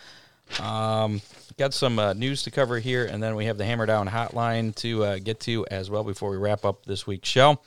[0.60, 1.20] Um,
[1.58, 4.74] got some uh, news to cover here, and then we have the Hammer Down Hotline
[4.76, 7.60] to uh, get to as well before we wrap up this week's show.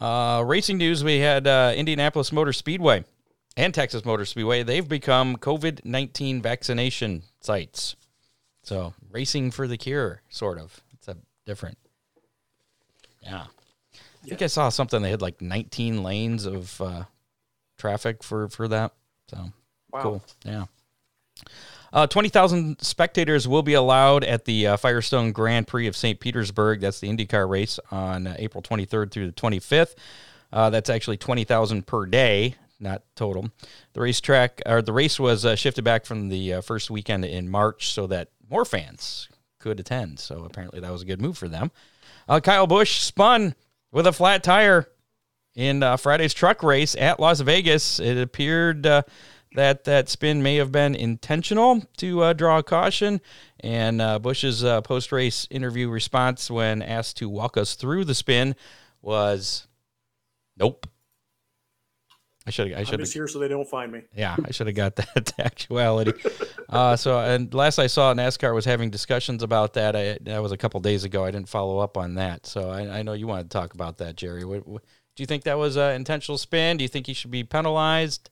[0.00, 3.04] Uh, racing news: We had uh, Indianapolis Motor Speedway
[3.56, 4.62] and Texas Motor Speedway.
[4.62, 7.96] They've become COVID nineteen vaccination sites.
[8.64, 10.82] So racing for the cure, sort of.
[10.94, 11.78] It's a different.
[13.22, 13.44] Yeah.
[14.24, 15.02] I think I saw something.
[15.02, 17.04] They had like 19 lanes of uh,
[17.76, 18.92] traffic for for that.
[19.28, 19.52] So
[19.92, 20.02] wow.
[20.02, 20.24] cool.
[20.44, 20.64] Yeah.
[21.94, 26.18] Uh, 20,000 spectators will be allowed at the uh, Firestone Grand Prix of St.
[26.18, 26.80] Petersburg.
[26.80, 29.94] That's the IndyCar race on uh, April 23rd through the 25th.
[30.52, 33.48] Uh, that's actually 20,000 per day, not total.
[33.92, 37.48] The racetrack or the race was uh, shifted back from the uh, first weekend in
[37.48, 39.28] March so that more fans
[39.60, 40.18] could attend.
[40.18, 41.70] So apparently that was a good move for them.
[42.42, 43.54] Kyle Busch spun
[43.92, 44.88] with a flat tire
[45.54, 48.00] in Friday's truck race at Las Vegas.
[48.00, 48.84] It appeared
[49.54, 53.20] that that spin may have been intentional to uh, draw caution.
[53.60, 58.14] And uh, Busch's uh, post race interview response when asked to walk us through the
[58.14, 58.56] spin
[59.00, 59.66] was
[60.56, 60.86] Nope.
[62.46, 62.72] I should.
[62.74, 63.00] I I'm should.
[63.00, 64.02] just here so they don't find me.
[64.14, 66.12] Yeah, I should have got that actuality.
[66.68, 69.96] Uh, so, and last I saw, NASCAR was having discussions about that.
[69.96, 71.24] I, that was a couple days ago.
[71.24, 72.46] I didn't follow up on that.
[72.46, 74.44] So, I, I know you want to talk about that, Jerry.
[74.44, 74.82] What, what,
[75.16, 76.76] do you think that was an intentional spin?
[76.76, 78.28] Do you think he should be penalized?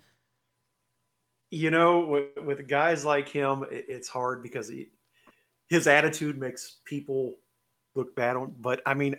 [1.54, 4.88] You know, with, with guys like him, it, it's hard because he,
[5.68, 7.34] his attitude makes people
[7.94, 8.54] look bad on.
[8.58, 9.16] But I mean,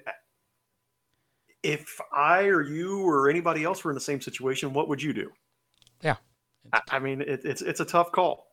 [1.62, 5.14] if I or you or anybody else were in the same situation, what would you
[5.14, 5.32] do?
[6.02, 6.16] Yeah.
[6.74, 8.48] I, I mean, it, it's it's a tough call.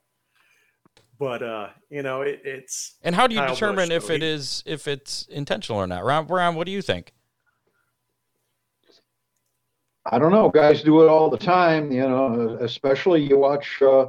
[1.18, 4.22] But uh, you know, it, it's And how do you Kyle determine Busch, if it
[4.22, 6.05] is if it's intentional or not?
[6.05, 7.14] Ron, Ron, what do you think?
[10.07, 10.48] I don't know.
[10.48, 11.92] Guys do it all the time.
[11.92, 14.07] You know, especially you watch uh,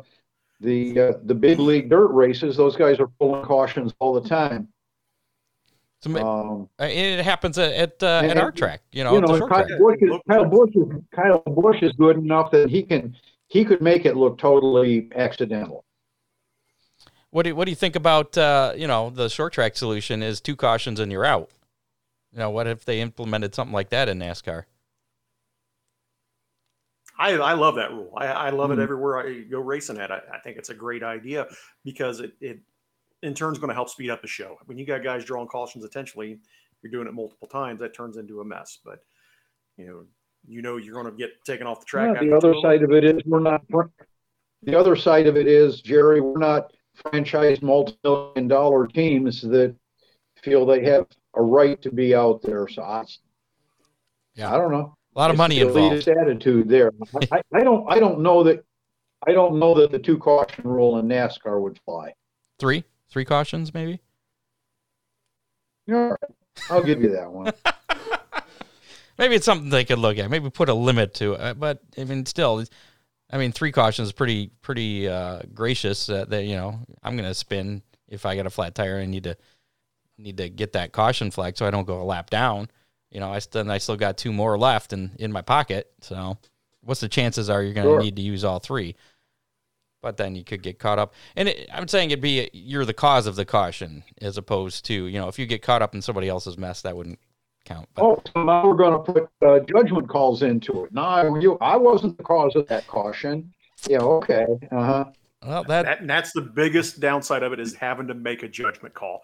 [0.59, 2.55] the uh, the big league dirt races.
[2.57, 4.69] Those guys are pulling cautions all the time.
[6.01, 9.37] So, Um, uh, it happens at at, uh, at our track, you know, you know,
[9.37, 9.79] short Kyle track.
[9.79, 13.15] Busch, is, Kyle Busch is Kyle Busch is good enough that he can
[13.47, 15.85] he could make it look totally accidental.
[17.29, 20.23] What do you, what do you think about uh, you know the short track solution
[20.23, 21.51] is two cautions and you're out?
[22.33, 24.63] You know, what if they implemented something like that in NASCAR?
[27.21, 28.13] I, I love that rule.
[28.17, 28.79] I, I love Hmm.
[28.79, 30.11] it everywhere I go racing at.
[30.11, 31.47] I, I think it's a great idea
[31.85, 32.59] because it, it
[33.21, 34.57] in turn is going to help speed up the show.
[34.65, 36.39] When you got guys drawing cautions intentionally,
[36.81, 38.79] you're doing it multiple times, that turns into a mess.
[38.83, 38.99] But
[39.77, 40.05] you know,
[40.47, 42.15] you know you're going to get taken off the track.
[42.15, 43.61] Yeah, the other two- side of it is we're not.
[44.63, 49.75] The other side of it is Jerry, we're not franchise multi-million dollar teams that
[50.43, 51.05] feel they have
[51.35, 52.67] a right to be out there.
[52.67, 53.03] So I,
[54.35, 54.53] Yeah.
[54.53, 54.95] I don't know.
[55.15, 56.05] A lot of money involved.
[56.05, 56.91] elitist attitude there.
[57.31, 57.91] I, I don't.
[57.91, 58.63] I don't know that.
[59.27, 62.13] I don't know that the two caution rule in NASCAR would fly.
[62.59, 64.01] Three, three cautions, maybe.
[65.91, 66.19] All right,
[66.69, 67.51] I'll give you that one.
[69.21, 70.31] Maybe it's something they could look at.
[70.31, 71.59] Maybe put a limit to it.
[71.59, 72.63] But I mean, still,
[73.31, 76.09] I mean, three cautions is pretty pretty uh, gracious.
[76.09, 78.97] Uh, that you know, I'm going to spin if I got a flat tire.
[78.97, 79.37] I need to
[80.17, 82.69] need to get that caution flag so I don't go a lap down.
[83.11, 85.91] You know, I still I still got two more left in in my pocket.
[86.01, 86.37] So,
[86.81, 87.99] what's the chances are you're going to Sure.
[88.01, 88.95] need to use all three?
[90.01, 92.93] But then you could get caught up, and it, I'm saying it'd be you're the
[92.93, 96.01] cause of the caution as opposed to you know if you get caught up in
[96.01, 97.19] somebody else's mess that wouldn't
[97.65, 97.87] count.
[97.93, 100.93] But, Oh, so now we're going to put uh, judgment calls into it.
[100.93, 103.53] No, I, you, I wasn't the cause of that caution.
[103.87, 104.47] Yeah, okay.
[104.71, 105.05] Uh huh.
[105.45, 108.47] well, that That, and that's the biggest downside of it is having to make a
[108.47, 109.21] judgment call.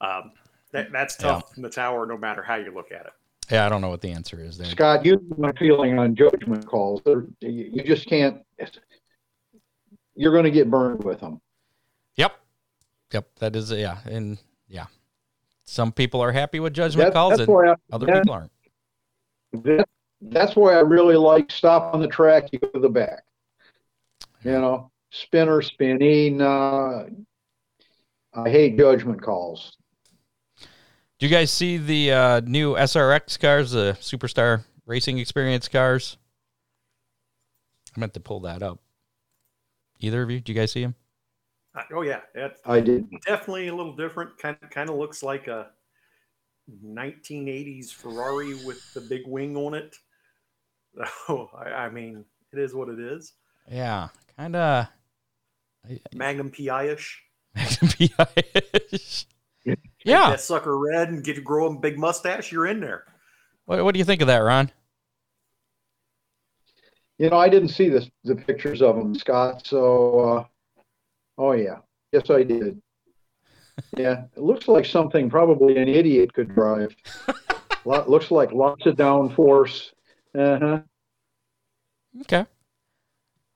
[0.00, 0.30] Um,
[0.72, 3.12] that, that's tough in the tower, no matter how you look at it.
[3.50, 4.68] Yeah, I don't know what the answer is there.
[4.68, 7.00] Scott, you know my feeling on judgment calls.
[7.04, 8.42] They're, you just can't.
[10.14, 11.40] You're going to get burned with them.
[12.16, 12.32] Yep.
[13.12, 13.28] Yep.
[13.40, 14.38] That is yeah, and
[14.68, 14.86] yeah.
[15.64, 18.52] Some people are happy with judgment That- calls and I, other that- people aren't.
[19.64, 19.86] that,
[20.22, 23.24] that's why I really like stop on the track, you go to the back.
[24.44, 26.40] You know, spinner, spinning.
[26.40, 27.06] Uh,
[28.34, 29.76] I hate judgment calls.
[31.20, 36.16] Do you guys see the uh, new SRX cars, the Superstar Racing Experience cars?
[37.94, 38.78] I meant to pull that up.
[39.98, 40.40] Either of you?
[40.40, 40.94] Do you guys see them?
[41.74, 43.06] Uh, oh yeah, it's I did.
[43.26, 44.38] definitely a little different.
[44.38, 45.66] Kind kind of looks like a
[46.82, 49.94] 1980s Ferrari with the big wing on it.
[51.28, 53.34] Oh, I, I mean, it is what it is.
[53.70, 54.08] Yeah,
[54.38, 54.88] kind of.
[56.14, 57.22] Magnum PI ish.
[57.54, 58.44] Magnum PI
[58.90, 59.26] ish.
[59.64, 60.30] yeah.
[60.30, 62.52] that sucker red and get to grow a big mustache.
[62.52, 63.04] You're in there.
[63.66, 64.70] What, what do you think of that, Ron?
[67.18, 69.66] You know, I didn't see this, the pictures of them, Scott.
[69.66, 70.44] So, uh,
[71.36, 71.76] oh yeah,
[72.12, 72.80] yes, I did.
[73.96, 76.94] Yeah, it looks like something probably an idiot could drive.
[77.84, 79.90] Lot, looks like lots of downforce.
[80.36, 80.80] Uh huh.
[82.22, 82.46] Okay.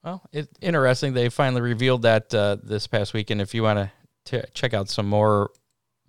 [0.02, 1.14] Well, it's interesting.
[1.14, 3.40] They finally revealed that uh, this past weekend.
[3.40, 3.90] If you want
[4.26, 5.50] to check out some more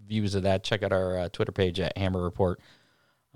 [0.08, 2.60] views of that, check out our uh, Twitter page at Hammer Report.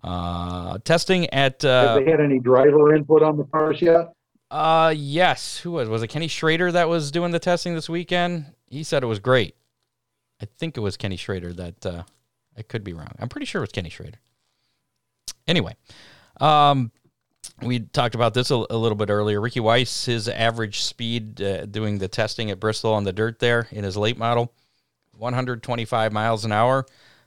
[0.04, 4.14] Uh, testing at uh, Have they had any driver input on the cars yet?
[4.52, 6.08] uh yes, who was was it?
[6.08, 8.46] Kenny Schrader that was doing the testing this weekend.
[8.68, 9.56] He said it was great.
[10.42, 12.04] I think it was Kenny Schrader that uh,
[12.58, 13.12] I could be wrong.
[13.20, 14.18] I'm pretty sure it was Kenny Schrader.
[15.48, 15.76] Anyway,
[16.40, 16.92] um,
[17.62, 19.40] we talked about this a, a little bit earlier.
[19.40, 23.68] Ricky Weiss, his average speed uh, doing the testing at Bristol on the dirt there
[23.72, 24.52] in his late model,
[25.20, 26.86] 125 miles an hour.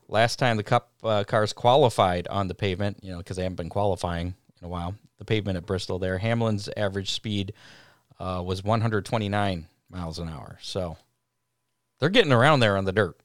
[0.09, 3.57] Last time the Cup uh, cars qualified on the pavement, you know, because they haven't
[3.57, 7.53] been qualifying in a while, the pavement at Bristol there, Hamlin's average speed
[8.21, 10.59] uh, was 129 miles an hour.
[10.61, 10.97] So
[11.99, 13.17] they're getting around there on the dirt.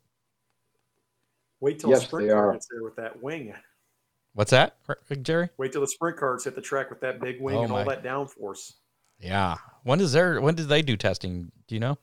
[1.59, 2.53] Wait till Yes, sprint they car are.
[2.53, 3.53] gets there with that wing.
[4.33, 4.77] What's that,
[5.23, 5.49] Jerry?
[5.57, 7.83] Wait till the sprint cars hit the track with that big wing Oh, and all
[7.85, 8.73] that downforce.
[9.19, 9.57] Yeah.
[9.83, 11.51] When does their when did they do testing?
[11.67, 11.97] Do you know?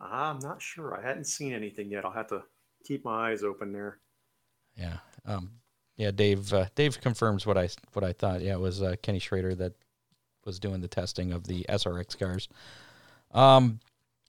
[0.00, 0.98] I'm not sure.
[0.98, 2.04] I hadn't seen anything yet.
[2.04, 2.42] I'll have to
[2.84, 3.98] keep my eyes open there.
[4.76, 4.98] Yeah.
[5.26, 5.50] Um,
[5.96, 6.10] yeah.
[6.10, 6.52] Dave.
[6.52, 8.40] Uh, Dave confirms what I what I thought.
[8.40, 9.74] Yeah, it was uh, Kenny Schrader that
[10.44, 12.48] was doing the testing of the SRX cars.
[13.32, 13.80] Um,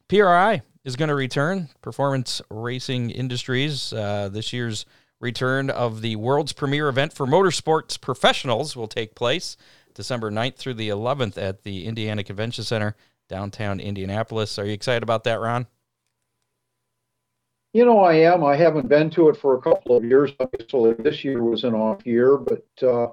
[0.10, 1.70] PRI is going to return.
[1.82, 3.94] Performance Racing Industries.
[3.94, 4.86] Uh, this year's
[5.22, 9.56] return of the world's premier event for motorsports professionals will take place
[9.94, 12.96] December 9th through the 11th at the Indiana Convention Center,
[13.32, 14.60] downtown Indianapolis.
[14.60, 15.66] Are you excited about that, Ron?
[17.74, 18.44] You know, I am.
[18.44, 20.32] I haven't been to it for a couple of years.
[20.42, 23.08] Obviously, this year was an off year, but uh,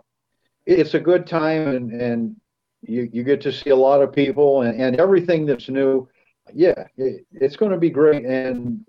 [0.67, 2.37] it's a good time, and and
[2.83, 6.09] you you get to see a lot of people and, and everything that's new.
[6.53, 8.85] Yeah, it, it's going to be great, and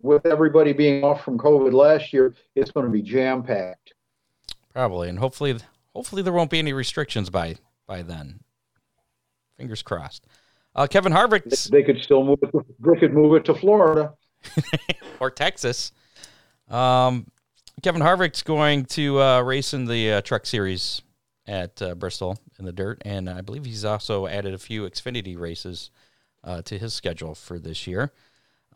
[0.00, 3.94] with everybody being off from COVID last year, it's going to be jam packed.
[4.72, 5.56] Probably, and hopefully,
[5.94, 7.54] hopefully there won't be any restrictions by
[7.86, 8.40] by then.
[9.56, 10.26] Fingers crossed.
[10.74, 12.50] Uh, Kevin Harvick's They could still move it.
[12.52, 14.14] To, they could move it to Florida.
[15.20, 15.92] or Texas.
[16.68, 17.26] Um,
[17.82, 21.02] Kevin Harvick's going to uh, race in the uh, Truck Series
[21.46, 25.38] at uh, Bristol in the dirt, and I believe he's also added a few Xfinity
[25.38, 25.90] races
[26.44, 28.12] uh, to his schedule for this year.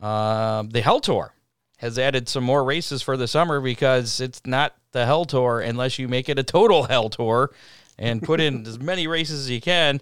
[0.01, 1.33] Um, the Hell Tour
[1.77, 5.97] has added some more races for the summer because it's not the Hell Tour unless
[5.99, 7.51] you make it a total Hell Tour
[7.97, 10.01] and put in as many races as you can.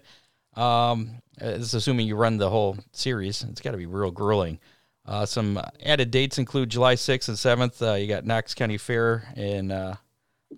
[0.54, 3.42] Um, it's assuming you run the whole series.
[3.42, 4.58] It's got to be real grueling.
[5.04, 7.86] Uh, some added dates include July 6th and 7th.
[7.86, 9.96] Uh, you got Knox County Fair in uh,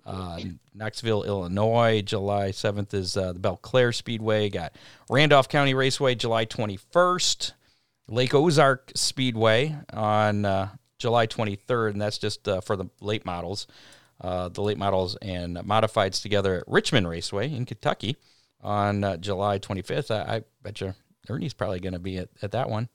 [0.06, 0.40] uh,
[0.74, 2.00] Knoxville, Illinois.
[2.02, 4.44] July 7th is uh, the Belle-Clair Speedway.
[4.44, 4.72] You got
[5.10, 7.52] Randolph County Raceway, July 21st.
[8.10, 10.68] Lake Ozark Speedway on uh,
[10.98, 13.66] July 23rd, and that's just uh, for the late models.
[14.20, 18.16] Uh, the late models and modifieds together at Richmond Raceway in Kentucky
[18.60, 20.10] on uh, July 25th.
[20.10, 20.94] I, I bet you
[21.28, 22.88] Earnie's probably going to be at, at that one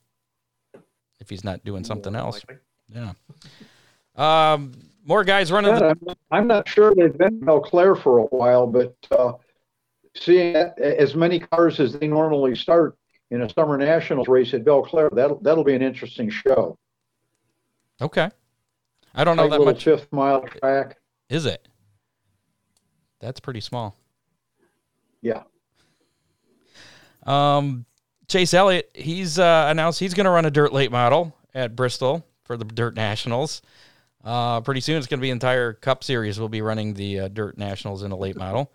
[1.20, 2.44] if he's not doing something More else.
[2.48, 2.56] likely.
[2.90, 3.14] Yeah.
[4.16, 4.74] Um,
[5.06, 5.86] more guys running God, the.
[5.90, 9.34] I'm, not- I'm not sure they've been in Belle-Clair for a while, but uh,
[10.16, 12.98] seeing as many cars as they normally start
[13.32, 16.78] in a summer nationals race at Belle-Clair, that'll that'll be an interesting show.
[18.02, 18.30] Okay.
[19.16, 19.84] I don't know Tight that much.
[19.84, 20.98] fifth mile track.
[21.30, 21.68] Is it?
[23.20, 23.96] That's pretty small.
[25.22, 25.44] Yeah.
[27.26, 27.86] Um,
[28.28, 32.26] Chase Elliott, he's uh, announced he's going to run a dirt late model at Bristol
[32.44, 33.62] for the Dirt Nationals.
[34.24, 36.40] Uh, pretty soon, it's going to be entire Cup Series.
[36.40, 38.72] We'll be running the uh, Dirt Nationals in a late model.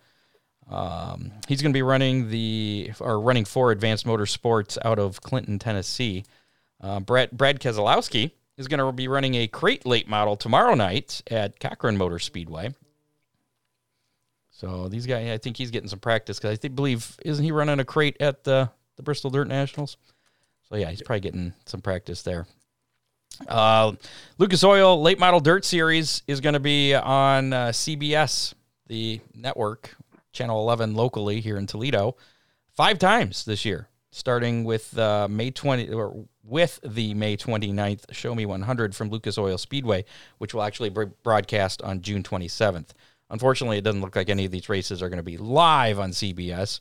[0.69, 5.57] Um, he's going to be running the or running for Advanced Motorsports out of Clinton,
[5.57, 6.25] Tennessee.
[6.79, 11.23] Uh, Brad Brad Keselowski is going to be running a crate late model tomorrow night
[11.31, 12.75] at Cochran Motor Speedway.
[14.59, 17.53] So these guys, I think he's getting some practice because I think, believe isn't he
[17.53, 19.95] running a crate at the the Bristol Dirt Nationals?
[20.67, 22.45] So yeah, he's probably getting some practice there.
[23.47, 23.93] Uh,
[24.37, 28.53] Lucas Oil Late Model Dirt Series is going to be on uh, CBS,
[28.87, 29.95] the network,
[30.33, 32.17] Channel 11 locally here in Toledo,
[32.75, 38.35] five times this year, starting with uh, May 20 or with the May 29th Show
[38.35, 40.03] Me 100 from Lucas Oil Speedway,
[40.39, 42.89] which will actually be broadcast on June 27th.
[43.29, 46.11] Unfortunately, it doesn't look like any of these races are going to be live on
[46.11, 46.79] CBS,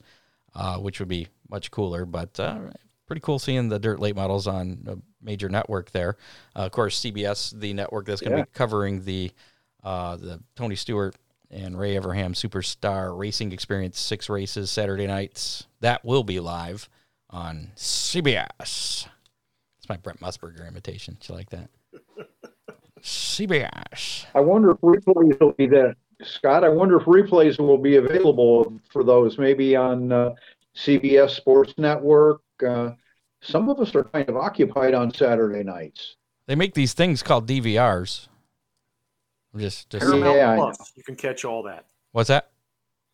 [0.55, 2.05] uh, which would be much cooler.
[2.07, 2.59] But uh,
[3.07, 6.17] pretty cool seeing the dirt late models on a major network there.
[6.57, 8.45] Uh, of course, CBS, the network that's going to Yeah.
[8.45, 9.31] be covering the
[9.85, 11.15] uh, the Tony Stewart
[11.51, 15.67] and Ray Evernham Superstar Racing Experience six races Saturday nights.
[15.81, 16.89] That will be live
[17.31, 19.07] on CBS.
[19.79, 21.17] It's my Brent Musburger imitation.
[21.21, 21.71] Do you like that?
[23.03, 24.27] CBS.
[24.35, 25.97] I wonder if replays will be that.
[26.23, 30.35] Scott, I wonder if replays will be available for those, maybe on uh,
[30.77, 32.41] CBS Sports Network.
[32.67, 32.91] Uh,
[33.41, 36.17] some of us are kind of occupied on Saturday nights.
[36.47, 38.27] They make these things called DVRs.
[39.55, 41.85] I'm just just Paramount Yeah, I Plus, you can catch all that.
[42.13, 42.51] what's that?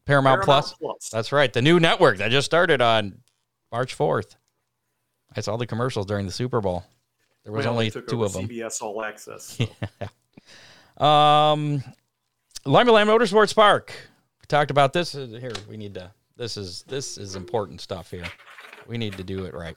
[0.07, 0.73] Paramount, Plus.
[0.75, 1.09] Plus.
[1.11, 1.53] That's right.
[1.53, 3.19] The new network that just started on
[3.73, 4.37] March 4th.
[5.37, 6.85] I saw the commercials during the Super Bowl.
[7.43, 8.49] There was Well, only they took two over of them.
[8.49, 9.59] CBS All Access.
[9.59, 9.67] so.
[11.05, 11.83] Um,
[12.67, 13.93] Limaland Motorsports Park.
[14.41, 15.15] We talked about this.
[15.15, 16.11] Uh, Here, we need to.
[16.37, 18.25] This is this is important stuff here.
[18.87, 19.77] We need to do it right.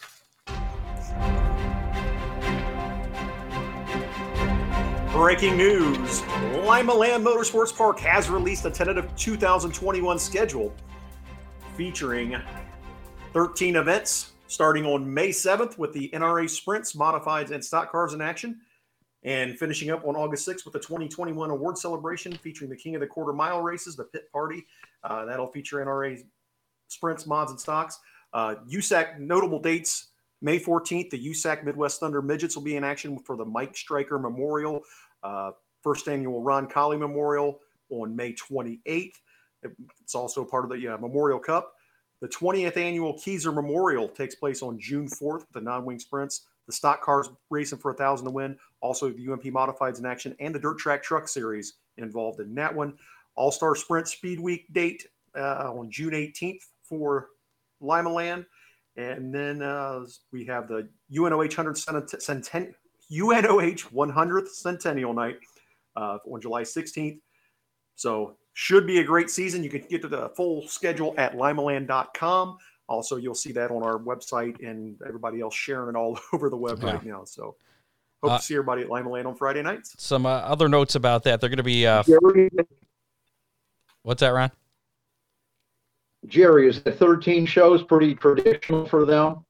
[5.11, 6.21] Breaking news
[6.63, 10.73] Limaland Motorsports Park has released a tentative 2021 schedule
[11.75, 12.37] featuring
[13.33, 18.21] 13 events starting on May 7th with the NRA Sprints, Modifieds, and Stock Cars in
[18.21, 18.61] action.
[19.27, 23.01] And finishing up on August 6th with the 2021 award celebration featuring the King of
[23.01, 24.65] the Quarter Mile races, the Pit Party.
[25.03, 26.23] Uh, that'll feature NRA
[26.87, 27.99] sprints, mods, and stocks.
[28.31, 30.07] Uh, USAC notable dates
[30.41, 34.17] May 14th, the USAC Midwest Thunder Midgets will be in action for the Mike Striker
[34.17, 34.81] Memorial,
[35.23, 35.51] uh,
[35.81, 37.59] first annual Ron Colley Memorial
[37.89, 39.11] on May 28th.
[40.01, 41.73] It's also part of the uh, Memorial Cup.
[42.21, 46.47] The 20th annual Keysor Memorial takes place on June 4th with the non-wing sprints.
[46.67, 48.57] The stock cars racing for a thousand to win.
[48.81, 52.73] Also, the UMP Modifieds in action and the Dirt Track Truck Series involved in that
[52.73, 52.97] one.
[53.35, 57.29] All Star Sprint Speed Week date uh, on June 18th for
[57.81, 58.45] Limaland.
[58.97, 61.75] And then uh, we have the UNOH 100
[62.19, 62.73] centen-
[63.11, 65.37] UNOH 100th Centennial Night
[65.95, 67.19] uh, on July 16th.
[67.95, 69.63] So should be a great season.
[69.63, 72.57] You can get to the full schedule at limaland.com.
[72.87, 76.57] Also, you'll see that on our website and everybody else sharing it all over the
[76.57, 76.93] web yeah.
[76.93, 77.23] right now.
[77.25, 77.55] So
[78.23, 79.95] hope uh, to see everybody at Limaland on Friday nights.
[79.97, 81.41] Some uh, other notes about that.
[81.41, 81.85] They're going to be.
[81.85, 82.03] Uh,
[84.03, 84.51] what's that, Ron?
[86.25, 89.45] Jerry, is the 13 shows pretty traditional for them?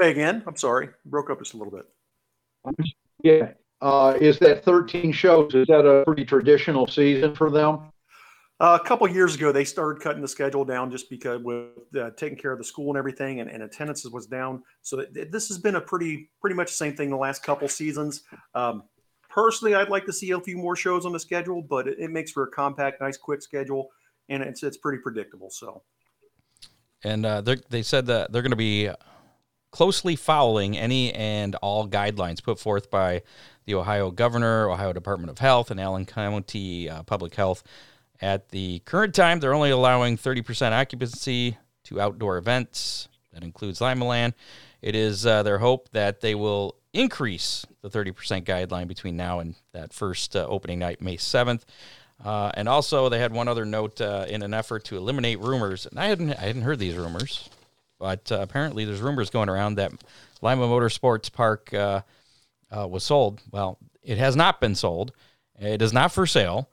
[0.00, 0.42] Say again.
[0.46, 0.90] I'm sorry.
[1.04, 1.86] Broke up just a little bit.
[3.22, 3.52] Yeah.
[3.80, 5.54] Uh, is that 13 shows?
[5.54, 7.90] Is that a pretty traditional season for them?
[8.58, 11.66] Uh, a couple years ago, they started cutting the schedule down just because with
[12.00, 14.62] uh, taking care of the school and everything, and, and attendance was down.
[14.80, 18.22] So this has been a pretty pretty much the same thing the last couple seasons.
[18.54, 18.84] Um,
[19.28, 22.10] personally, I'd like to see a few more shows on the schedule, but it, it
[22.10, 23.90] makes for a compact, nice, quick schedule,
[24.30, 25.50] and it's it's pretty predictable.
[25.50, 25.82] So,
[27.04, 28.90] and uh, they said that they're going to be
[29.70, 33.20] closely following any and all guidelines put forth by
[33.66, 37.62] the Ohio governor, Ohio Department of Health, and Allen County uh, Public Health.
[38.20, 43.08] At the current time, they're only allowing 30% occupancy to outdoor events.
[43.32, 44.32] That includes Limaland.
[44.80, 49.54] It is uh, their hope that they will increase the 30% guideline between now and
[49.72, 51.62] that first uh, opening night, May 7th.
[52.24, 55.84] Uh, and also, they had one other note uh, in an effort to eliminate rumors.
[55.84, 57.50] And I hadn't, I hadn't heard these rumors,
[57.98, 59.92] but uh, apparently there's rumors going around that
[60.40, 62.00] Lima Motorsports Park uh,
[62.70, 63.42] was sold.
[63.50, 65.12] Well, it has not been sold.
[65.58, 66.70] It is not for sale.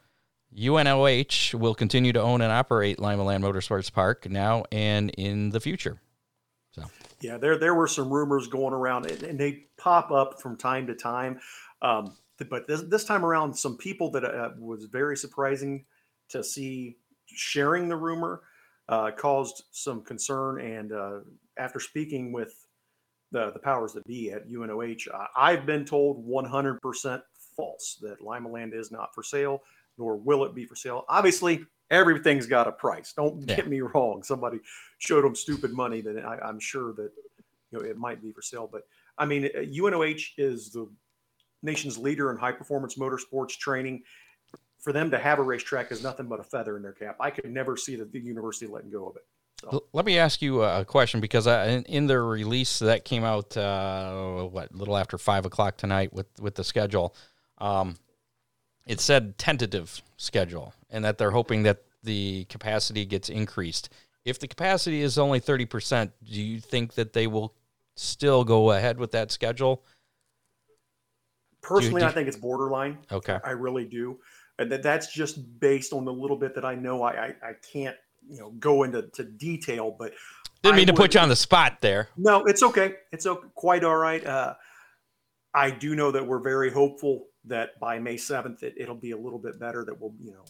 [0.57, 6.01] UNOH will continue to own and operate Limaland Motorsports Park now and in the future.
[6.71, 6.83] So.
[7.21, 10.95] Yeah, there there were some rumors going around, and they pop up from time to
[10.95, 11.39] time.
[11.81, 12.15] Um,
[12.49, 15.85] but this, this time around, some people that uh, was very surprising
[16.29, 16.97] to see
[17.27, 18.41] sharing the rumor
[18.89, 20.59] uh, caused some concern.
[20.59, 21.19] And uh,
[21.57, 22.67] after speaking with
[23.31, 27.21] the, the powers that be at UNOH, I've been told 100%
[27.55, 29.61] false that Limaland is not for sale,
[29.97, 31.05] nor will it be for sale.
[31.09, 33.13] Obviously, everything's got a price.
[33.13, 33.55] Don't yeah.
[33.55, 34.23] get me wrong.
[34.23, 34.59] Somebody
[34.97, 37.11] showed them stupid money that I, am sure that
[37.71, 38.69] you know it might be for sale.
[38.71, 38.83] But
[39.17, 40.89] I mean, UNOH is the
[41.61, 44.03] nation's leader in high performance motorsports training.
[44.79, 47.15] For them to have a racetrack is nothing but a feather in their cap.
[47.21, 49.25] I could never see the, the university letting go of it.
[49.61, 49.85] So.
[49.93, 53.55] Let me ask you a question because I, in, in their release that came out,
[53.55, 57.15] uh, what, a little after five o'clock tonight with, with the schedule,
[57.59, 57.95] um,
[58.85, 63.89] it said tentative schedule and that they're hoping that the capacity gets increased.
[64.25, 67.53] If the capacity is only 30%, do you think that they will
[67.95, 69.83] still go ahead with that schedule?
[71.61, 72.97] Personally, do you, do, I think it's borderline.
[73.11, 73.39] Okay.
[73.43, 74.19] I really do.
[74.59, 77.03] And that, that's just based on the little bit that I know.
[77.03, 77.95] I, I, I can't,
[78.27, 80.13] you know, go into to detail, but
[80.61, 82.09] didn't mean I to would, put you on the spot there.
[82.15, 82.95] No, it's okay.
[83.11, 84.25] It's okay, quite all right.
[84.25, 84.53] Uh,
[85.53, 89.17] I do know that we're very hopeful that by May 7th, it, will be a
[89.17, 90.45] little bit better, that we'll, you know,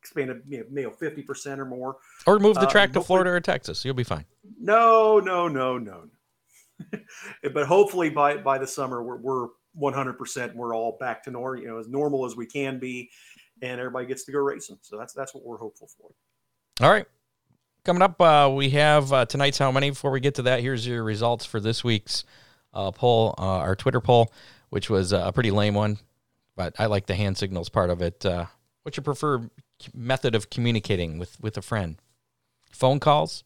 [0.00, 1.96] expand it, you know, 50% or more.
[2.26, 3.84] Or move the uh, track uh, to Florida or Texas.
[3.84, 4.24] You'll be fine.
[4.58, 6.04] No, no, no, no.
[7.52, 9.48] but hopefully by, by the summer, we're, we're
[9.80, 10.54] 100%.
[10.54, 13.10] We're all back to normal, you know, as normal as we can be.
[13.60, 14.78] And everybody gets to go racing.
[14.82, 16.10] So that's, that's what we're hopeful for.
[16.84, 17.06] All right.
[17.84, 19.90] Coming up, uh, we have uh, tonight's How Many.
[19.90, 22.24] Before we get to that, here's your results for this week's
[22.72, 24.32] uh, poll, uh, our Twitter poll,
[24.68, 25.98] which was a pretty lame one
[26.58, 28.26] but I like the hand signals part of it.
[28.26, 28.46] Uh,
[28.82, 29.48] what's your preferred
[29.94, 31.96] method of communicating with with a friend?
[32.72, 33.44] Phone calls.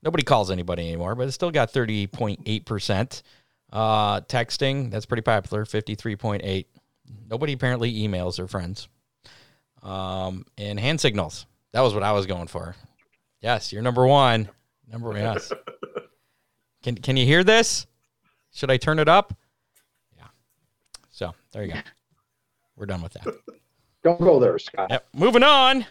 [0.00, 3.22] Nobody calls anybody anymore, but it's still got thirty point eight percent.
[3.72, 6.68] Uh, texting that's pretty popular, fifty three point eight.
[7.28, 8.88] Nobody apparently emails their friends.
[9.82, 11.46] Um, and hand signals.
[11.72, 12.76] That was what I was going for.
[13.40, 14.48] Yes, you're number one.
[14.88, 15.16] Number one.
[15.16, 15.52] Yes.
[16.84, 17.88] can Can you hear this?
[18.52, 19.34] Should I turn it up?
[20.16, 20.28] Yeah.
[21.10, 21.80] So there you go.
[22.76, 23.34] We're done with that.
[24.02, 24.90] Don't go there, Scott.
[24.90, 25.06] Yep.
[25.14, 25.86] Moving on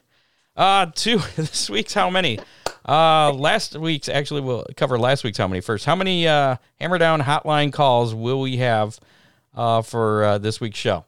[0.56, 2.40] uh, to this week's how many.
[2.88, 5.86] Uh, last week's actually we'll cover last week's how many first.
[5.86, 9.00] How many uh, hammer down hotline calls will we have
[9.56, 11.06] uh, for uh, this week's show?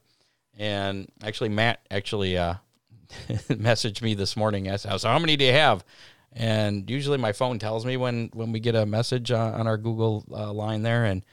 [0.57, 2.55] And actually, Matt actually uh,
[3.49, 4.67] messaged me this morning.
[4.67, 5.84] Asked, "So how many do you have?"
[6.32, 9.78] And usually my phone tells me when when we get a message on, on our
[9.78, 11.26] Google uh, line there, and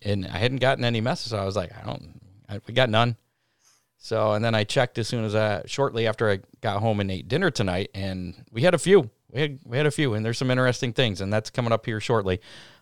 [0.00, 1.30] and I hadn't gotten any message.
[1.30, 3.16] So I was like, I don't, I, we got none.
[4.04, 7.08] So and then I checked as soon as I shortly after I got home and
[7.08, 9.08] ate dinner tonight, and we had a few.
[9.30, 11.86] We had we had a few, and there's some interesting things, and that's coming up
[11.86, 12.40] here shortly.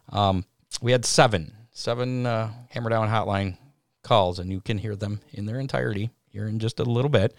[0.09, 0.47] Um,
[0.81, 3.59] we had seven seven uh, hammer down hotline
[4.03, 7.35] calls, and you can hear them in their entirety here in just a little bit.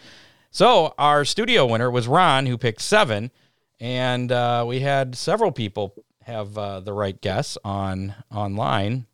[0.52, 3.32] So our studio winner was Ron, who picked seven,
[3.80, 9.08] and uh, we had several people have uh, the right guess on online.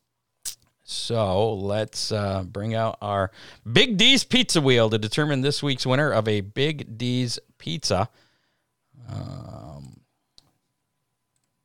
[0.89, 3.29] So let's uh, bring out our
[3.69, 8.07] Big D's Pizza Wheel to determine this week's winner of a Big D's Pizza.
[9.09, 9.99] Um,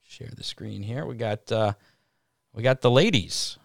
[0.03, 1.07] share the screen here.
[1.07, 1.75] We got uh,
[2.53, 3.59] we got the ladies.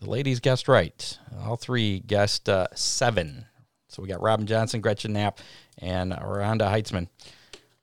[0.00, 1.18] The ladies guessed right.
[1.42, 3.46] All three guessed uh, seven.
[3.86, 5.38] So we got Robin Johnson, Gretchen Knapp,
[5.78, 7.06] and Rhonda Heitzman.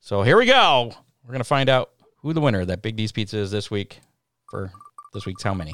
[0.02, 0.92] So here we go.
[1.26, 4.02] We're gonna find out who the winner of that Big D's Pizza is this week
[4.50, 4.74] for
[5.14, 5.74] this week's how many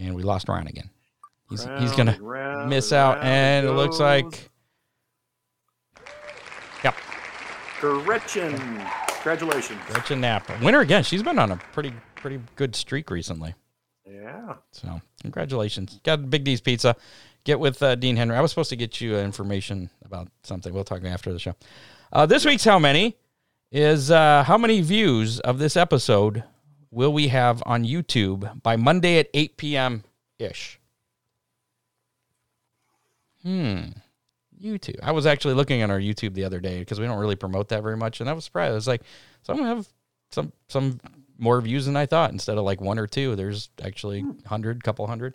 [0.00, 0.90] and we lost Ryan again.
[1.48, 4.50] He's Round he's gonna round miss out, and it it looks like
[6.82, 6.94] yep,
[7.80, 8.56] Gretchen,
[9.08, 9.80] congratulations.
[9.86, 11.02] Gretchen Knapp, winner again.
[11.02, 13.54] She's been on a pretty pretty good streak recently.
[14.06, 14.54] Yeah.
[14.72, 16.96] So congratulations, got Big D's Pizza.
[17.44, 18.36] Get with uh, Dean Henry.
[18.36, 20.74] I was supposed to get you uh, information about something.
[20.74, 21.54] We'll talk after the show.
[22.12, 23.16] Uh, this week's how many
[23.72, 26.44] is uh, how many views of this episode
[26.90, 30.04] will we have on YouTube by Monday at 8 p.m.
[30.38, 30.78] ish?
[33.42, 33.80] Hmm.
[34.60, 35.00] YouTube.
[35.02, 37.68] I was actually looking on our YouTube the other day because we don't really promote
[37.70, 38.72] that very much, and I was surprised.
[38.72, 39.02] I was like,
[39.42, 39.88] some have
[40.30, 41.00] some some
[41.38, 42.32] more views than I thought.
[42.32, 45.34] Instead of like one or two, there's actually hundred, couple hundred.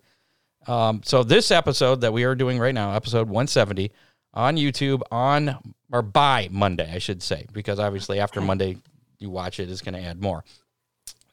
[0.68, 3.92] Um, so this episode that we are doing right now, episode 170
[4.34, 8.78] on YouTube on or by Monday, I should say, because obviously after Monday
[9.20, 10.44] you watch it is going to add more.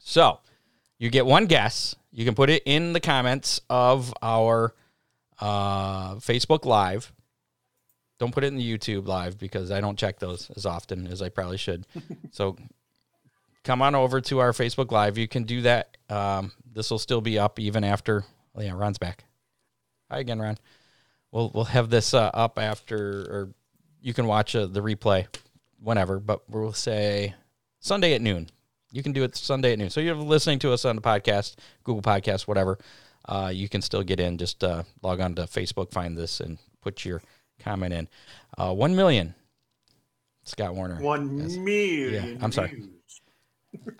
[0.05, 0.41] So
[0.99, 1.95] you get one guess.
[2.11, 4.75] You can put it in the comments of our
[5.41, 7.13] uh, Facebook Live.
[8.19, 11.23] Don't put it in the YouTube Live because I don't check those as often as
[11.23, 11.87] I probably should.
[12.31, 12.57] so
[13.65, 15.17] come on over to our Facebook Live.
[15.17, 15.97] You can do that.
[16.11, 18.25] Um, this will still be up even after.
[18.55, 19.25] Oh yeah, Ron's back.
[20.11, 20.59] Hi again, Ron.
[21.31, 23.49] We'll we'll have this uh, up after, or
[24.03, 25.27] you can watch uh, the replay
[25.81, 26.19] whenever.
[26.19, 27.35] But we'll say
[27.81, 28.51] Sunday at noon.
[28.93, 29.91] You can do it Sunday at noon.
[29.91, 32.79] So you're listening to us on the podcast, Google Podcast, whatever.
[33.27, 34.37] Uh, you can still get in.
[34.39, 37.23] Just uh, log on to Facebook, find this, and put your
[37.59, 38.09] comment in.
[38.59, 39.35] Uh, One million.
[40.45, 41.01] Scott Warner.
[41.01, 41.57] One Yes.
[41.57, 42.39] million.
[42.39, 42.69] Yeah, I'm sorry.
[42.75, 43.21] views.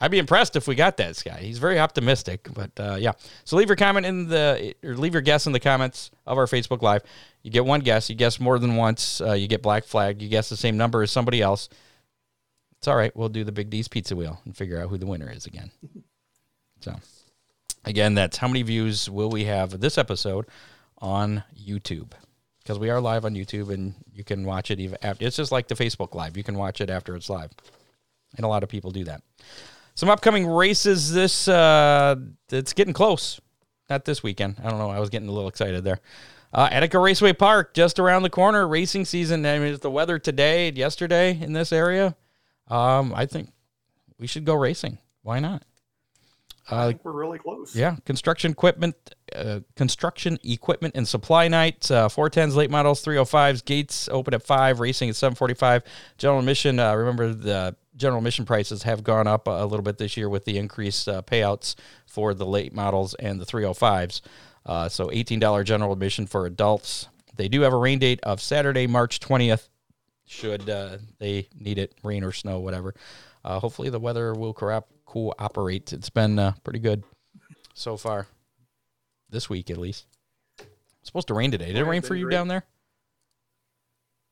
[0.00, 1.38] I'd be impressed if we got that, Scott.
[1.38, 3.12] He's very optimistic, but uh, yeah.
[3.44, 6.44] So leave your comment in the or leave your guess in the comments of our
[6.46, 7.02] Facebook Live.
[7.42, 8.10] You get one guess.
[8.10, 9.20] You guess more than once.
[9.22, 10.20] Uh, you get black flag.
[10.20, 11.68] You guess the same number as somebody else.
[12.86, 13.16] It's all right.
[13.16, 15.72] We'll do the Big D's Pizza Wheel and figure out who the winner is again.
[16.80, 16.94] So
[17.84, 20.46] again, that's how many views will we have this episode
[20.98, 22.12] on YouTube?
[22.58, 25.26] Because we are live on YouTube and you can watch it even after.
[25.26, 26.36] It's just like the Facebook Live.
[26.36, 27.50] You can watch it after it's live,
[28.36, 29.22] and a lot of people do that.
[29.96, 32.14] Some upcoming races this uh
[32.52, 33.40] it's getting close.
[33.90, 34.60] Not this weekend.
[34.62, 34.90] I don't know.
[34.90, 35.98] I was getting a little excited there.
[36.52, 39.44] Uh, Attica Raceway Park, just around the corner, racing season.
[39.44, 42.14] I mean, it's the weather today, yesterday in this area.
[42.68, 43.50] Um, I think
[44.18, 44.98] we should go racing.
[45.22, 45.62] Why not?
[46.68, 47.76] I Uh, think we're really close.
[47.76, 48.96] yeah, construction equipment,
[49.34, 51.88] uh, construction equipment and supply night.
[51.90, 53.64] Uh, 410s, late models, 305s.
[53.64, 54.80] Gates open at five.
[54.80, 55.84] Racing at 745.
[56.18, 56.80] General admission.
[56.80, 60.28] Uh, remember the general admission prices have gone up a, a little bit this year
[60.28, 64.20] with the increased uh, payouts for the late models and the 305s.
[64.66, 67.06] Uh, so $18 general admission for adults.
[67.36, 69.68] They do have a rain date of Saturday, March 20th.
[70.26, 72.94] Should uh, they need it, rain or snow, whatever.
[73.44, 75.92] Uh, hopefully the weather will corrupt, cooperate.
[75.92, 77.04] It's been uh, pretty good
[77.74, 78.26] so far
[79.30, 80.06] this week, at least.
[80.58, 80.66] It's
[81.04, 81.66] supposed to rain today.
[81.66, 82.32] Did it rain for you great.
[82.34, 82.64] down there?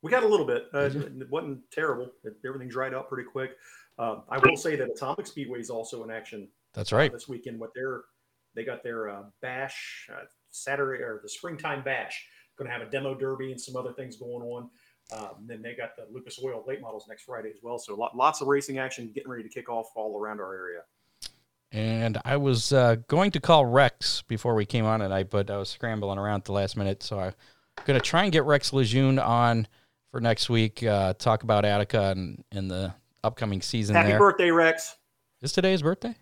[0.03, 0.65] We got a little bit.
[0.75, 2.11] Uh, it wasn't terrible.
[2.25, 3.53] It- Everything dried up pretty quick.
[3.97, 7.13] Uh, I will say that Atomic Speedway is also in action That's uh, right.
[7.13, 7.61] this weekend.
[7.61, 8.03] What they're
[8.55, 12.27] they got their uh, bash uh, Saturday or the springtime bash.
[12.59, 14.71] Going to have a demo derby and some other things going on.
[15.13, 17.79] Um, then they got the Lucas Oil late models next Friday as well.
[17.79, 20.81] So lot, lots of racing action getting ready to kick off all around our area.
[21.73, 25.59] And I was uh, going to call Rex before we came on tonight, but I
[25.59, 27.03] was scrambling around at the last minute.
[27.03, 27.35] So I'm
[27.85, 29.67] going to try and get Rex Lejeune on
[30.11, 30.83] for next week.
[30.83, 32.95] Uh, talk about Attica and, and the
[33.25, 33.97] upcoming season.
[33.97, 34.19] Happy there.
[34.19, 34.97] birthday, Rex.
[35.43, 36.15] Is today his birthday?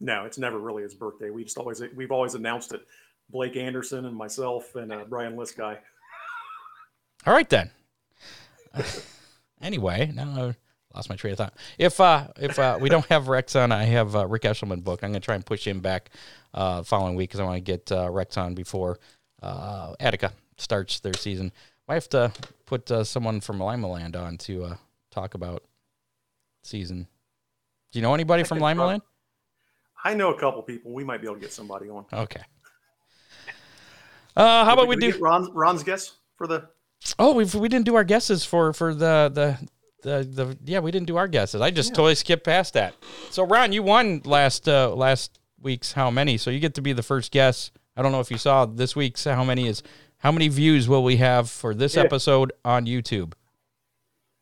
[0.00, 1.28] No, it's never really his birthday.
[1.28, 2.80] We just always we've always announced it.
[3.28, 5.78] Blake Anderson and myself and uh, Brian Liskey.
[7.26, 7.70] All right then.
[9.62, 10.54] anyway, now
[10.92, 11.54] I lost my train of thought.
[11.78, 15.02] If uh, if uh, we don't have Rex on, I have uh, Rick Eshelman book.
[15.02, 16.10] I'm going to try and push him back
[16.54, 18.98] uh, following week because I want to get uh, Rex on before
[19.42, 21.52] uh, Attica starts their season.
[21.88, 22.32] I have to
[22.66, 24.76] put uh, someone from Limaland on to uh,
[25.10, 25.64] talk about
[26.62, 27.08] season.
[27.90, 29.00] Do you know anybody from Limaland?
[30.04, 30.92] I know a couple people.
[30.92, 32.04] We might be able to get somebody on.
[32.12, 32.42] Okay.
[34.36, 35.18] Uh, how about we did do?
[35.18, 36.68] Ron's, Ron's guess for the?
[37.18, 39.58] Oh, we we didn't do our guesses for for the the.
[40.02, 42.94] The, the yeah we didn't do our guesses I just totally skipped past that
[43.28, 46.94] so Ron you won last uh last week's how many so you get to be
[46.94, 49.82] the first guess I don't know if you saw this week's how many is
[50.16, 52.04] how many views will we have for this Yeah.
[52.04, 53.34] episode on YouTube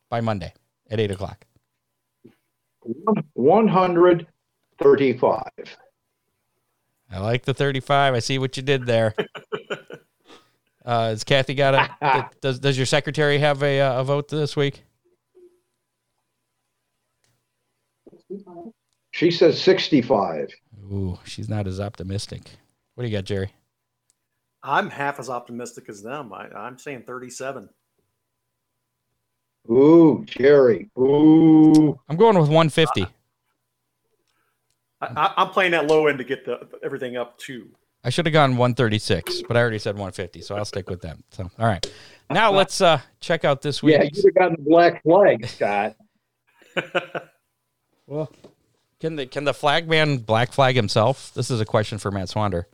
[0.08, 0.54] by Monday
[0.88, 1.44] at eight o'clock
[3.34, 5.42] 135.
[7.10, 9.12] I like the 35 I see what you did there
[10.88, 14.56] uh has Kathy got a does does your secretary have a uh, a vote this
[14.56, 14.82] week
[19.10, 20.54] She says 65.
[20.92, 22.42] Ooh, she's not as optimistic.
[22.94, 23.52] What do you got, Jerry?
[24.62, 26.32] I'm half as optimistic as them.
[26.32, 27.68] I, I'm saying 37.
[29.70, 30.90] Ooh, Jerry.
[30.98, 31.98] Ooh.
[32.08, 33.06] I'm going with 150.
[35.00, 37.68] I, I, I'm playing that low end to get the everything up to.
[38.04, 41.24] I should have gone 136, but I already said 150, so I'll stick with them.
[41.30, 41.84] So, all right.
[42.30, 43.96] Now let's uh check out this week.
[43.96, 45.96] Yeah, you have gotten the black flag, Scott.
[48.06, 48.32] Well,
[49.00, 51.30] can the can the flag man black flag himself?
[51.34, 52.64] This is a question for Matt Swander.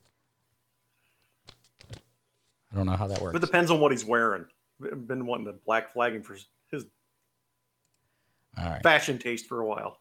[1.93, 3.37] I don't know how that works.
[3.37, 4.47] It depends on what he's wearing.
[4.81, 6.37] I've been wanting the black flagging for
[6.71, 6.87] his
[8.57, 8.83] All right.
[8.83, 9.99] fashion taste for a while.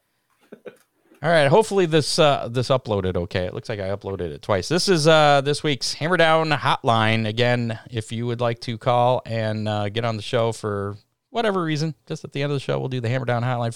[1.24, 1.48] All right.
[1.48, 3.46] Hopefully this uh, this uploaded okay.
[3.46, 4.68] It looks like I uploaded it twice.
[4.68, 7.26] This is uh, this week's Hammer Down Hotline.
[7.26, 10.98] Again, if you would like to call and uh, get on the show for
[11.30, 13.74] whatever reason, just at the end of the show, we'll do the Hammer Down Hotline.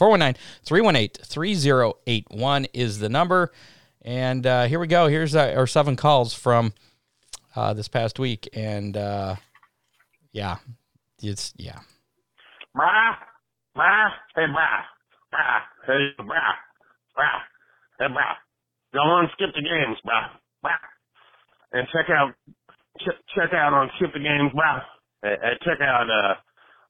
[0.65, 3.53] 419-318-3081 is the number.
[4.01, 5.07] And uh, here we go.
[5.07, 6.73] Here's uh, our seven calls from
[7.55, 8.49] uh, this past week.
[8.51, 9.37] And uh,
[10.33, 10.57] yeah,
[11.23, 11.79] it's yeah.
[12.75, 13.15] Brah,
[13.73, 14.81] brah, hey brah,
[15.33, 16.55] brah, hey brah,
[17.17, 17.41] brah,
[17.99, 18.37] hey brah.
[18.93, 20.29] Go on, skip the games, brah,
[20.63, 20.79] brah.
[21.73, 22.31] And check out,
[23.01, 24.81] ch- check out on skip the games, brah.
[25.23, 26.35] And, and check out, uh,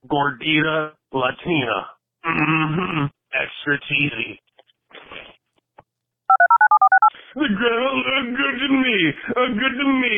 [0.06, 1.80] Gordita Latina.
[2.26, 3.06] Mm-hmm.
[3.34, 4.40] Extra cheesy.
[7.36, 8.98] The girl looked good to me,
[9.30, 10.16] uh, good to me.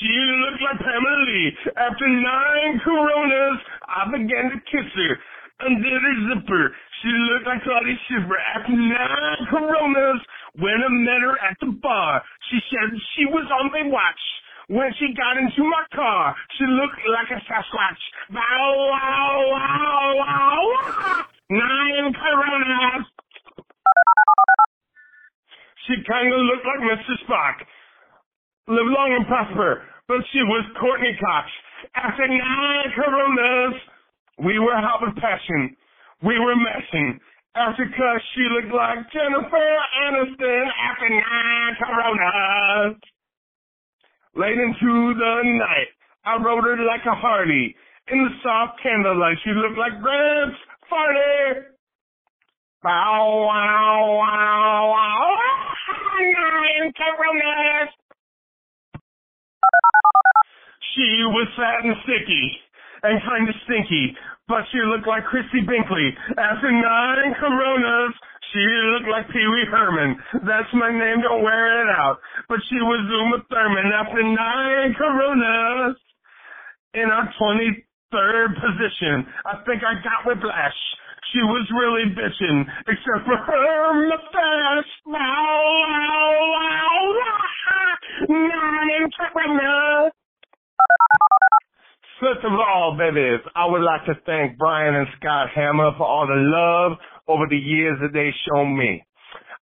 [0.00, 1.52] She looked like Pamela Lee.
[1.76, 5.12] After nine coronas, I began to kiss her
[5.60, 6.64] under the zipper.
[7.02, 8.38] She looked like Claudia Schiffer.
[8.56, 10.20] After nine coronas,
[10.58, 14.24] when I met her at the bar, she said she was on the watch.
[14.68, 18.02] When she got into my car, she looked like a Sasquatch.
[18.32, 21.24] Bow, wow, wow, wow, wow.
[21.50, 23.04] Nine coronas.
[25.86, 27.12] She kind of looked like Mr.
[27.28, 27.56] Spock.
[28.72, 29.84] Live long and prosper.
[30.08, 31.46] But she was Courteney Cox.
[31.94, 33.76] After nine coronas,
[34.38, 35.76] we were having passion.
[36.22, 37.20] We were messing.
[37.54, 39.68] After cause she looked like Jennifer
[40.02, 42.98] Aniston after nine coronas.
[44.34, 45.90] Late into the night,
[46.24, 47.76] I rode her like a Hardy.
[48.10, 50.58] In the soft candlelight, she looked like Gramps
[50.90, 51.62] Farty.
[52.82, 55.38] Bow, wow, wow, wow.
[56.18, 57.90] Nine coronas.
[60.94, 62.58] She was fat and sticky
[63.04, 64.16] and kind of stinky,
[64.48, 66.08] but she looked like Christie Brinkley.
[66.40, 68.12] After nine coronas,
[68.52, 68.64] she
[68.96, 70.16] looked like Pee Wee Herman.
[70.48, 72.16] That's my name, don't wear it out.
[72.48, 75.96] But she was Uma Thurman after nine coronas.
[76.94, 80.78] In our 23rd position, I think I got whiplash.
[81.34, 84.92] She was really bitching, except for her mustache.
[85.04, 87.44] Wow, wow, wow, wow.
[88.30, 90.12] Nine coronas.
[92.20, 96.28] First of all, babies, I would like to thank Brian and Scott Hammer for all
[96.28, 99.02] the love over the years that they've shown me.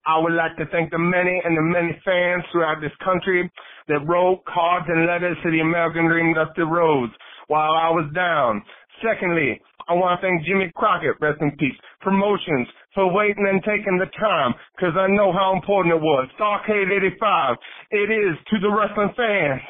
[0.05, 3.51] I would like to thank the many and the many fans throughout this country
[3.89, 7.13] that wrote cards and letters to the American Dream Dusty Rhodes
[7.49, 8.61] while I was down.
[9.01, 13.97] Secondly, I want to thank Jimmy Crockett, rest in peace, promotions for waiting and taking
[13.97, 16.29] the time because I know how important it was.
[16.37, 17.57] Starcade 85,
[17.93, 19.63] it is to the wrestling fans.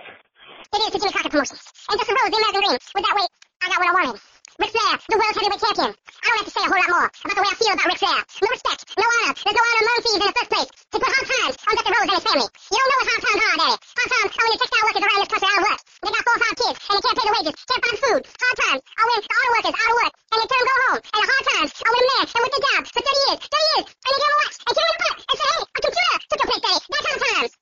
[0.73, 1.61] It is the Jimmy Crockett promotions.
[1.93, 2.81] And Dusty Rhodes, the American Dream.
[2.97, 4.17] With that weight, I got what I wanted.
[4.57, 5.93] Ric Flair, the world heavyweight champion.
[5.93, 7.89] I don't have to say a whole lot more about the way I feel about
[7.93, 8.21] Ric Flair.
[8.41, 9.33] No respect, no honor.
[9.37, 10.71] There's no honor among thieves in the first place.
[10.73, 12.49] He put hard times on Dusty Rhodes and his family.
[12.73, 13.77] You don't know what hard times are, Daddy.
[13.85, 15.81] Hard times are when your textile workers around this country out of work.
[15.93, 18.23] They got four or five kids, and they can't pay the wages, can't find food.
[18.33, 21.01] Hard times are when the auto workers out of work, and they turn go home.
[21.05, 23.41] And the hard times are when a man been with the job for 30 years,
[23.45, 25.49] 30 years, and they give him a watch, and give him a butt, and say,
[25.53, 26.81] hey, a computer took your place, Daddy.
[26.89, 27.53] That's hard times.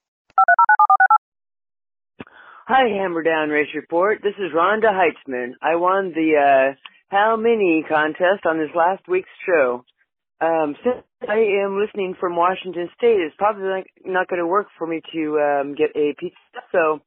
[2.72, 4.20] Hi, Hammer Down Race Report.
[4.22, 5.54] This is Rhonda Heitzman.
[5.60, 6.74] I won the uh,
[7.08, 9.84] How Many contest on this last week's show.
[10.40, 14.86] Um, since I am listening from Washington State, it's probably not, going to work for
[14.86, 16.36] me to um, get a pizza.
[16.70, 17.00] So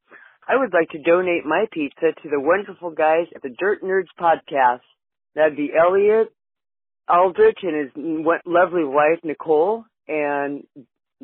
[0.45, 4.11] I would like to donate my pizza to the wonderful guys at the Dirt Nerds
[4.19, 4.81] podcast.
[5.33, 6.27] That'd be Elliot
[7.07, 10.65] Aldrich and his lovely wife Nicole and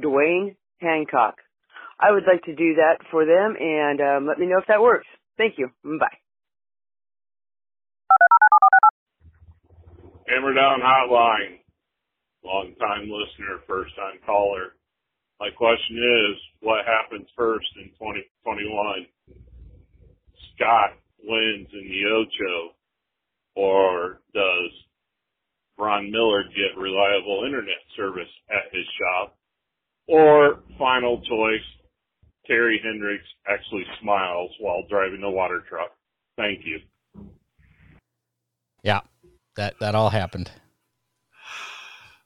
[0.02, 1.36] Dwayne Hancock.
[2.00, 4.82] I would like to do that for them and um, let me know if that
[4.82, 5.08] works.
[5.38, 5.70] Thank you.
[5.84, 6.18] Bye.
[10.28, 11.60] Hammer Down Hotline.
[12.44, 14.76] Long time listener, first time caller.
[15.40, 19.06] My question is, what happens first in 2021?
[20.56, 20.92] Scott
[21.24, 22.76] wins in the Ocho,
[23.56, 24.72] or does
[25.78, 29.38] Ron Miller get reliable internet service at his shop?
[30.08, 31.66] Or final choice,
[32.50, 35.92] Terry Hendricks actually smiles while driving the water truck.
[36.36, 36.80] Thank you.
[38.84, 39.02] Yeah,
[39.56, 40.50] that that all happened.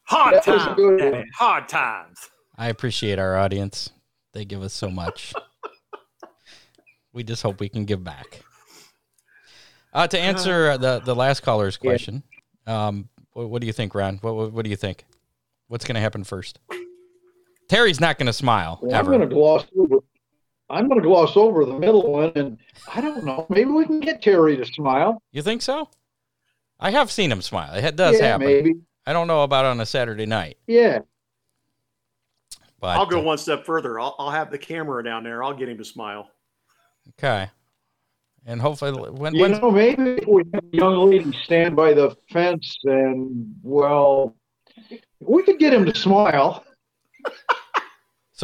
[0.06, 1.26] Hard times.
[1.36, 2.30] Hard times.
[2.58, 3.90] I appreciate our audience.
[4.34, 5.34] They give us so much.
[7.14, 8.44] we just hope we can give back.
[9.94, 12.24] Uh, to answer the the last caller's question,
[12.68, 12.88] yeah.
[12.88, 14.18] um, what, what, do you think, Ron?
[14.22, 15.06] What, what, what do you think?
[15.68, 16.60] What's going to happen first?
[17.68, 18.80] Terry's not going to smile.
[18.82, 20.03] Well, I'm going to gloss over.
[20.74, 22.58] I'm going to gloss over the middle one, and
[22.94, 23.46] I don't know.
[23.50, 25.22] Maybe we can get Terry to smile.
[25.32, 25.90] You think so?
[26.80, 27.76] I have seen him smile.
[27.76, 28.48] It does yeah, happen.
[28.48, 28.76] Maybe.
[29.06, 30.58] I don't know about on a Saturday night.
[30.68, 31.00] Yeah.
[32.80, 34.00] But I'll go uh, one step further.
[34.00, 35.44] I'll, I'll have the camera down there.
[35.44, 36.30] I'll get him to smile.
[37.12, 37.50] Okay.
[38.46, 42.78] And hopefully, when you know, maybe we have a young lady stand by the fence,
[42.84, 44.36] and well,
[45.22, 46.66] we could get him to smile.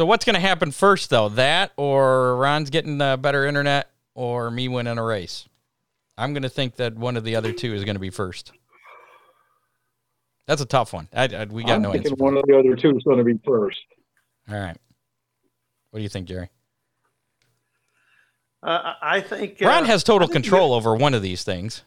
[0.00, 1.28] So, what's going to happen first, though?
[1.28, 5.46] That, or Ron's getting uh, better internet, or me winning a race?
[6.16, 8.50] I'm going to think that one of the other two is going to be first.
[10.46, 11.06] That's a tough one.
[11.12, 12.24] I, I, we got I'm no thinking answer.
[12.24, 13.78] One of the other two is going to be first.
[14.48, 14.78] All right.
[15.90, 16.48] What do you think, Jerry?
[18.62, 21.82] Uh, I think Ron uh, has total control the, over one of these things.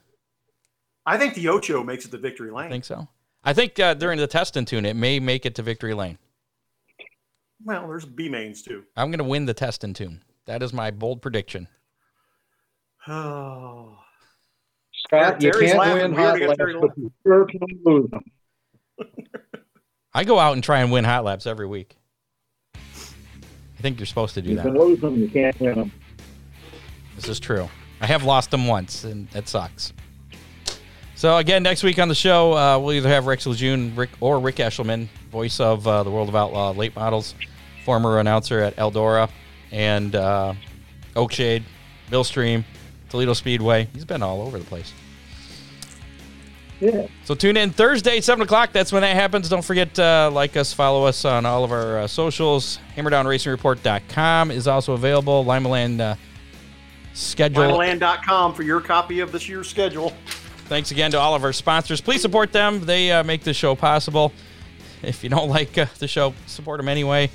[1.03, 2.67] I think the Ocho makes it to victory lane.
[2.67, 3.07] I think so.
[3.43, 6.19] I think uh, during the test and tune, it may make it to victory lane.
[7.65, 8.83] Well, there's B mains too.
[8.95, 10.21] I'm going to win the test and tune.
[10.45, 11.67] That is my bold prediction.
[13.07, 13.97] Oh,
[14.93, 18.23] Scott, you can't win hot laps, but you sure can lose them.
[20.13, 21.97] I go out and try and win hot laps every week.
[22.75, 24.65] I think you're supposed to do you that.
[24.65, 25.91] You can lose them, you can't win them.
[27.15, 27.69] This is true.
[27.99, 29.93] I have lost them once, and it sucks.
[31.15, 34.39] So again, next week on the show, uh, we'll either have Rex Lejeune Rick, or
[34.39, 37.35] Rick Eshelman, voice of uh, the World of Outlaw late models,
[37.83, 39.29] former announcer at Eldora,
[39.71, 40.53] and uh,
[41.15, 41.63] Oakshade,
[42.11, 42.65] Millstream,
[43.09, 43.87] Toledo Speedway.
[43.93, 44.93] He's been all over the place.
[46.79, 47.07] Yeah.
[47.23, 48.73] So tune in Thursday, 7 o'clock.
[48.73, 49.47] That's when that happens.
[49.47, 52.79] Don't forget to uh, like us, follow us on all of our uh, socials.
[52.97, 55.45] HammerdownRacingReport.com is also available.
[55.45, 56.15] Limaland uh,
[57.13, 57.63] schedule.
[57.63, 60.11] Limaland.com for your copy of this year's schedule.
[60.65, 62.01] Thanks again to all of our sponsors.
[62.01, 62.85] Please support them.
[62.85, 64.33] They uh, make this show possible.
[65.01, 67.29] If you don't like uh, the show, support them anyway.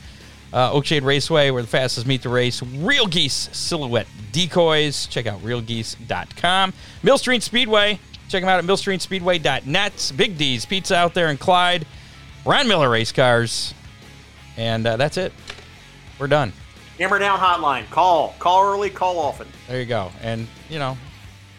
[0.52, 2.62] Uh, Oakshade Raceway, where the fastest meet the race.
[2.62, 5.06] Real Geese Silhouette Decoys.
[5.06, 6.72] Check out realgeese.com.
[7.02, 7.98] Millstream Speedway.
[8.28, 10.12] Check them out at millstreamspeedway.net.
[10.16, 11.86] Big D's Pizza out there in Clyde.
[12.44, 13.74] Ron Miller Race Cars.
[14.56, 15.32] And uh, that's it.
[16.18, 16.52] We're done.
[16.98, 17.88] Hammer down hotline.
[17.90, 18.34] Call.
[18.38, 19.46] Call early, call often.
[19.68, 20.10] There you go.
[20.20, 20.96] And, you know,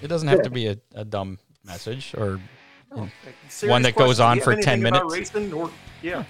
[0.02, 2.40] it doesn't have to be a, a dumb message or
[3.64, 5.06] one that goes on for 10 minutes.
[5.12, 5.72] Racing or,
[6.02, 6.24] yeah.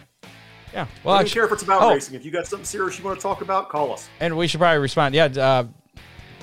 [0.74, 0.88] Yeah.
[1.04, 2.16] Well, I don't care if it's about oh, racing.
[2.16, 4.08] If you got something serious you want to talk about, call us.
[4.20, 5.16] And we should probably respond.
[5.16, 5.66] Yeah, uh,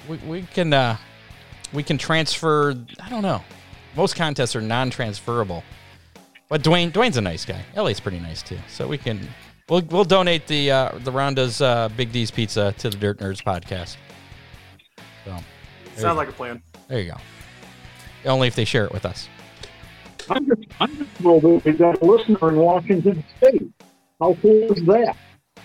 [0.09, 0.97] we, we can uh,
[1.73, 2.75] we can transfer.
[3.01, 3.43] I don't know.
[3.95, 5.63] Most contests are non-transferable,
[6.49, 7.63] but Dwayne Dwayne's a nice guy.
[7.75, 8.59] Ellie's pretty nice too.
[8.69, 9.29] So we can
[9.69, 13.43] we'll we'll donate the uh, the Ronda's uh, Big D's Pizza to the Dirt Nerds
[13.43, 13.97] podcast.
[15.25, 15.37] So
[15.95, 16.63] sounds like a plan.
[16.89, 17.19] There you go.
[18.31, 19.29] Only if they share it with us.
[20.29, 23.71] I'm just, I'm just thrilled that we got a listener in Washington State.
[24.21, 25.15] How cool is that?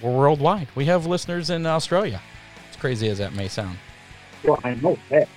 [0.01, 0.67] We're worldwide.
[0.75, 2.21] We have listeners in Australia.
[2.69, 3.77] As crazy as that may sound.
[4.43, 5.29] Well, I know that.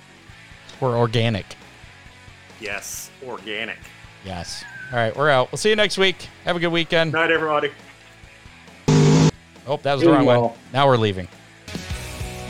[0.81, 1.45] We're organic.
[2.59, 3.77] Yes, organic.
[4.25, 4.65] Yes.
[4.91, 5.51] All right, we're out.
[5.51, 6.27] We'll see you next week.
[6.43, 7.13] Have a good weekend.
[7.13, 7.71] Night, everybody.
[9.67, 10.51] Oh, that was the wrong one.
[10.73, 11.27] Now we're leaving.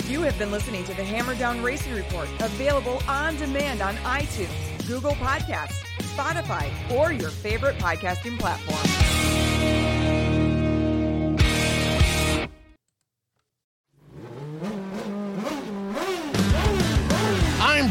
[0.08, 4.88] You have been listening to the Hammer Down Racing Report, available on demand on iTunes,
[4.88, 5.84] Google Podcasts,
[6.16, 9.35] Spotify, or your favorite podcasting platform.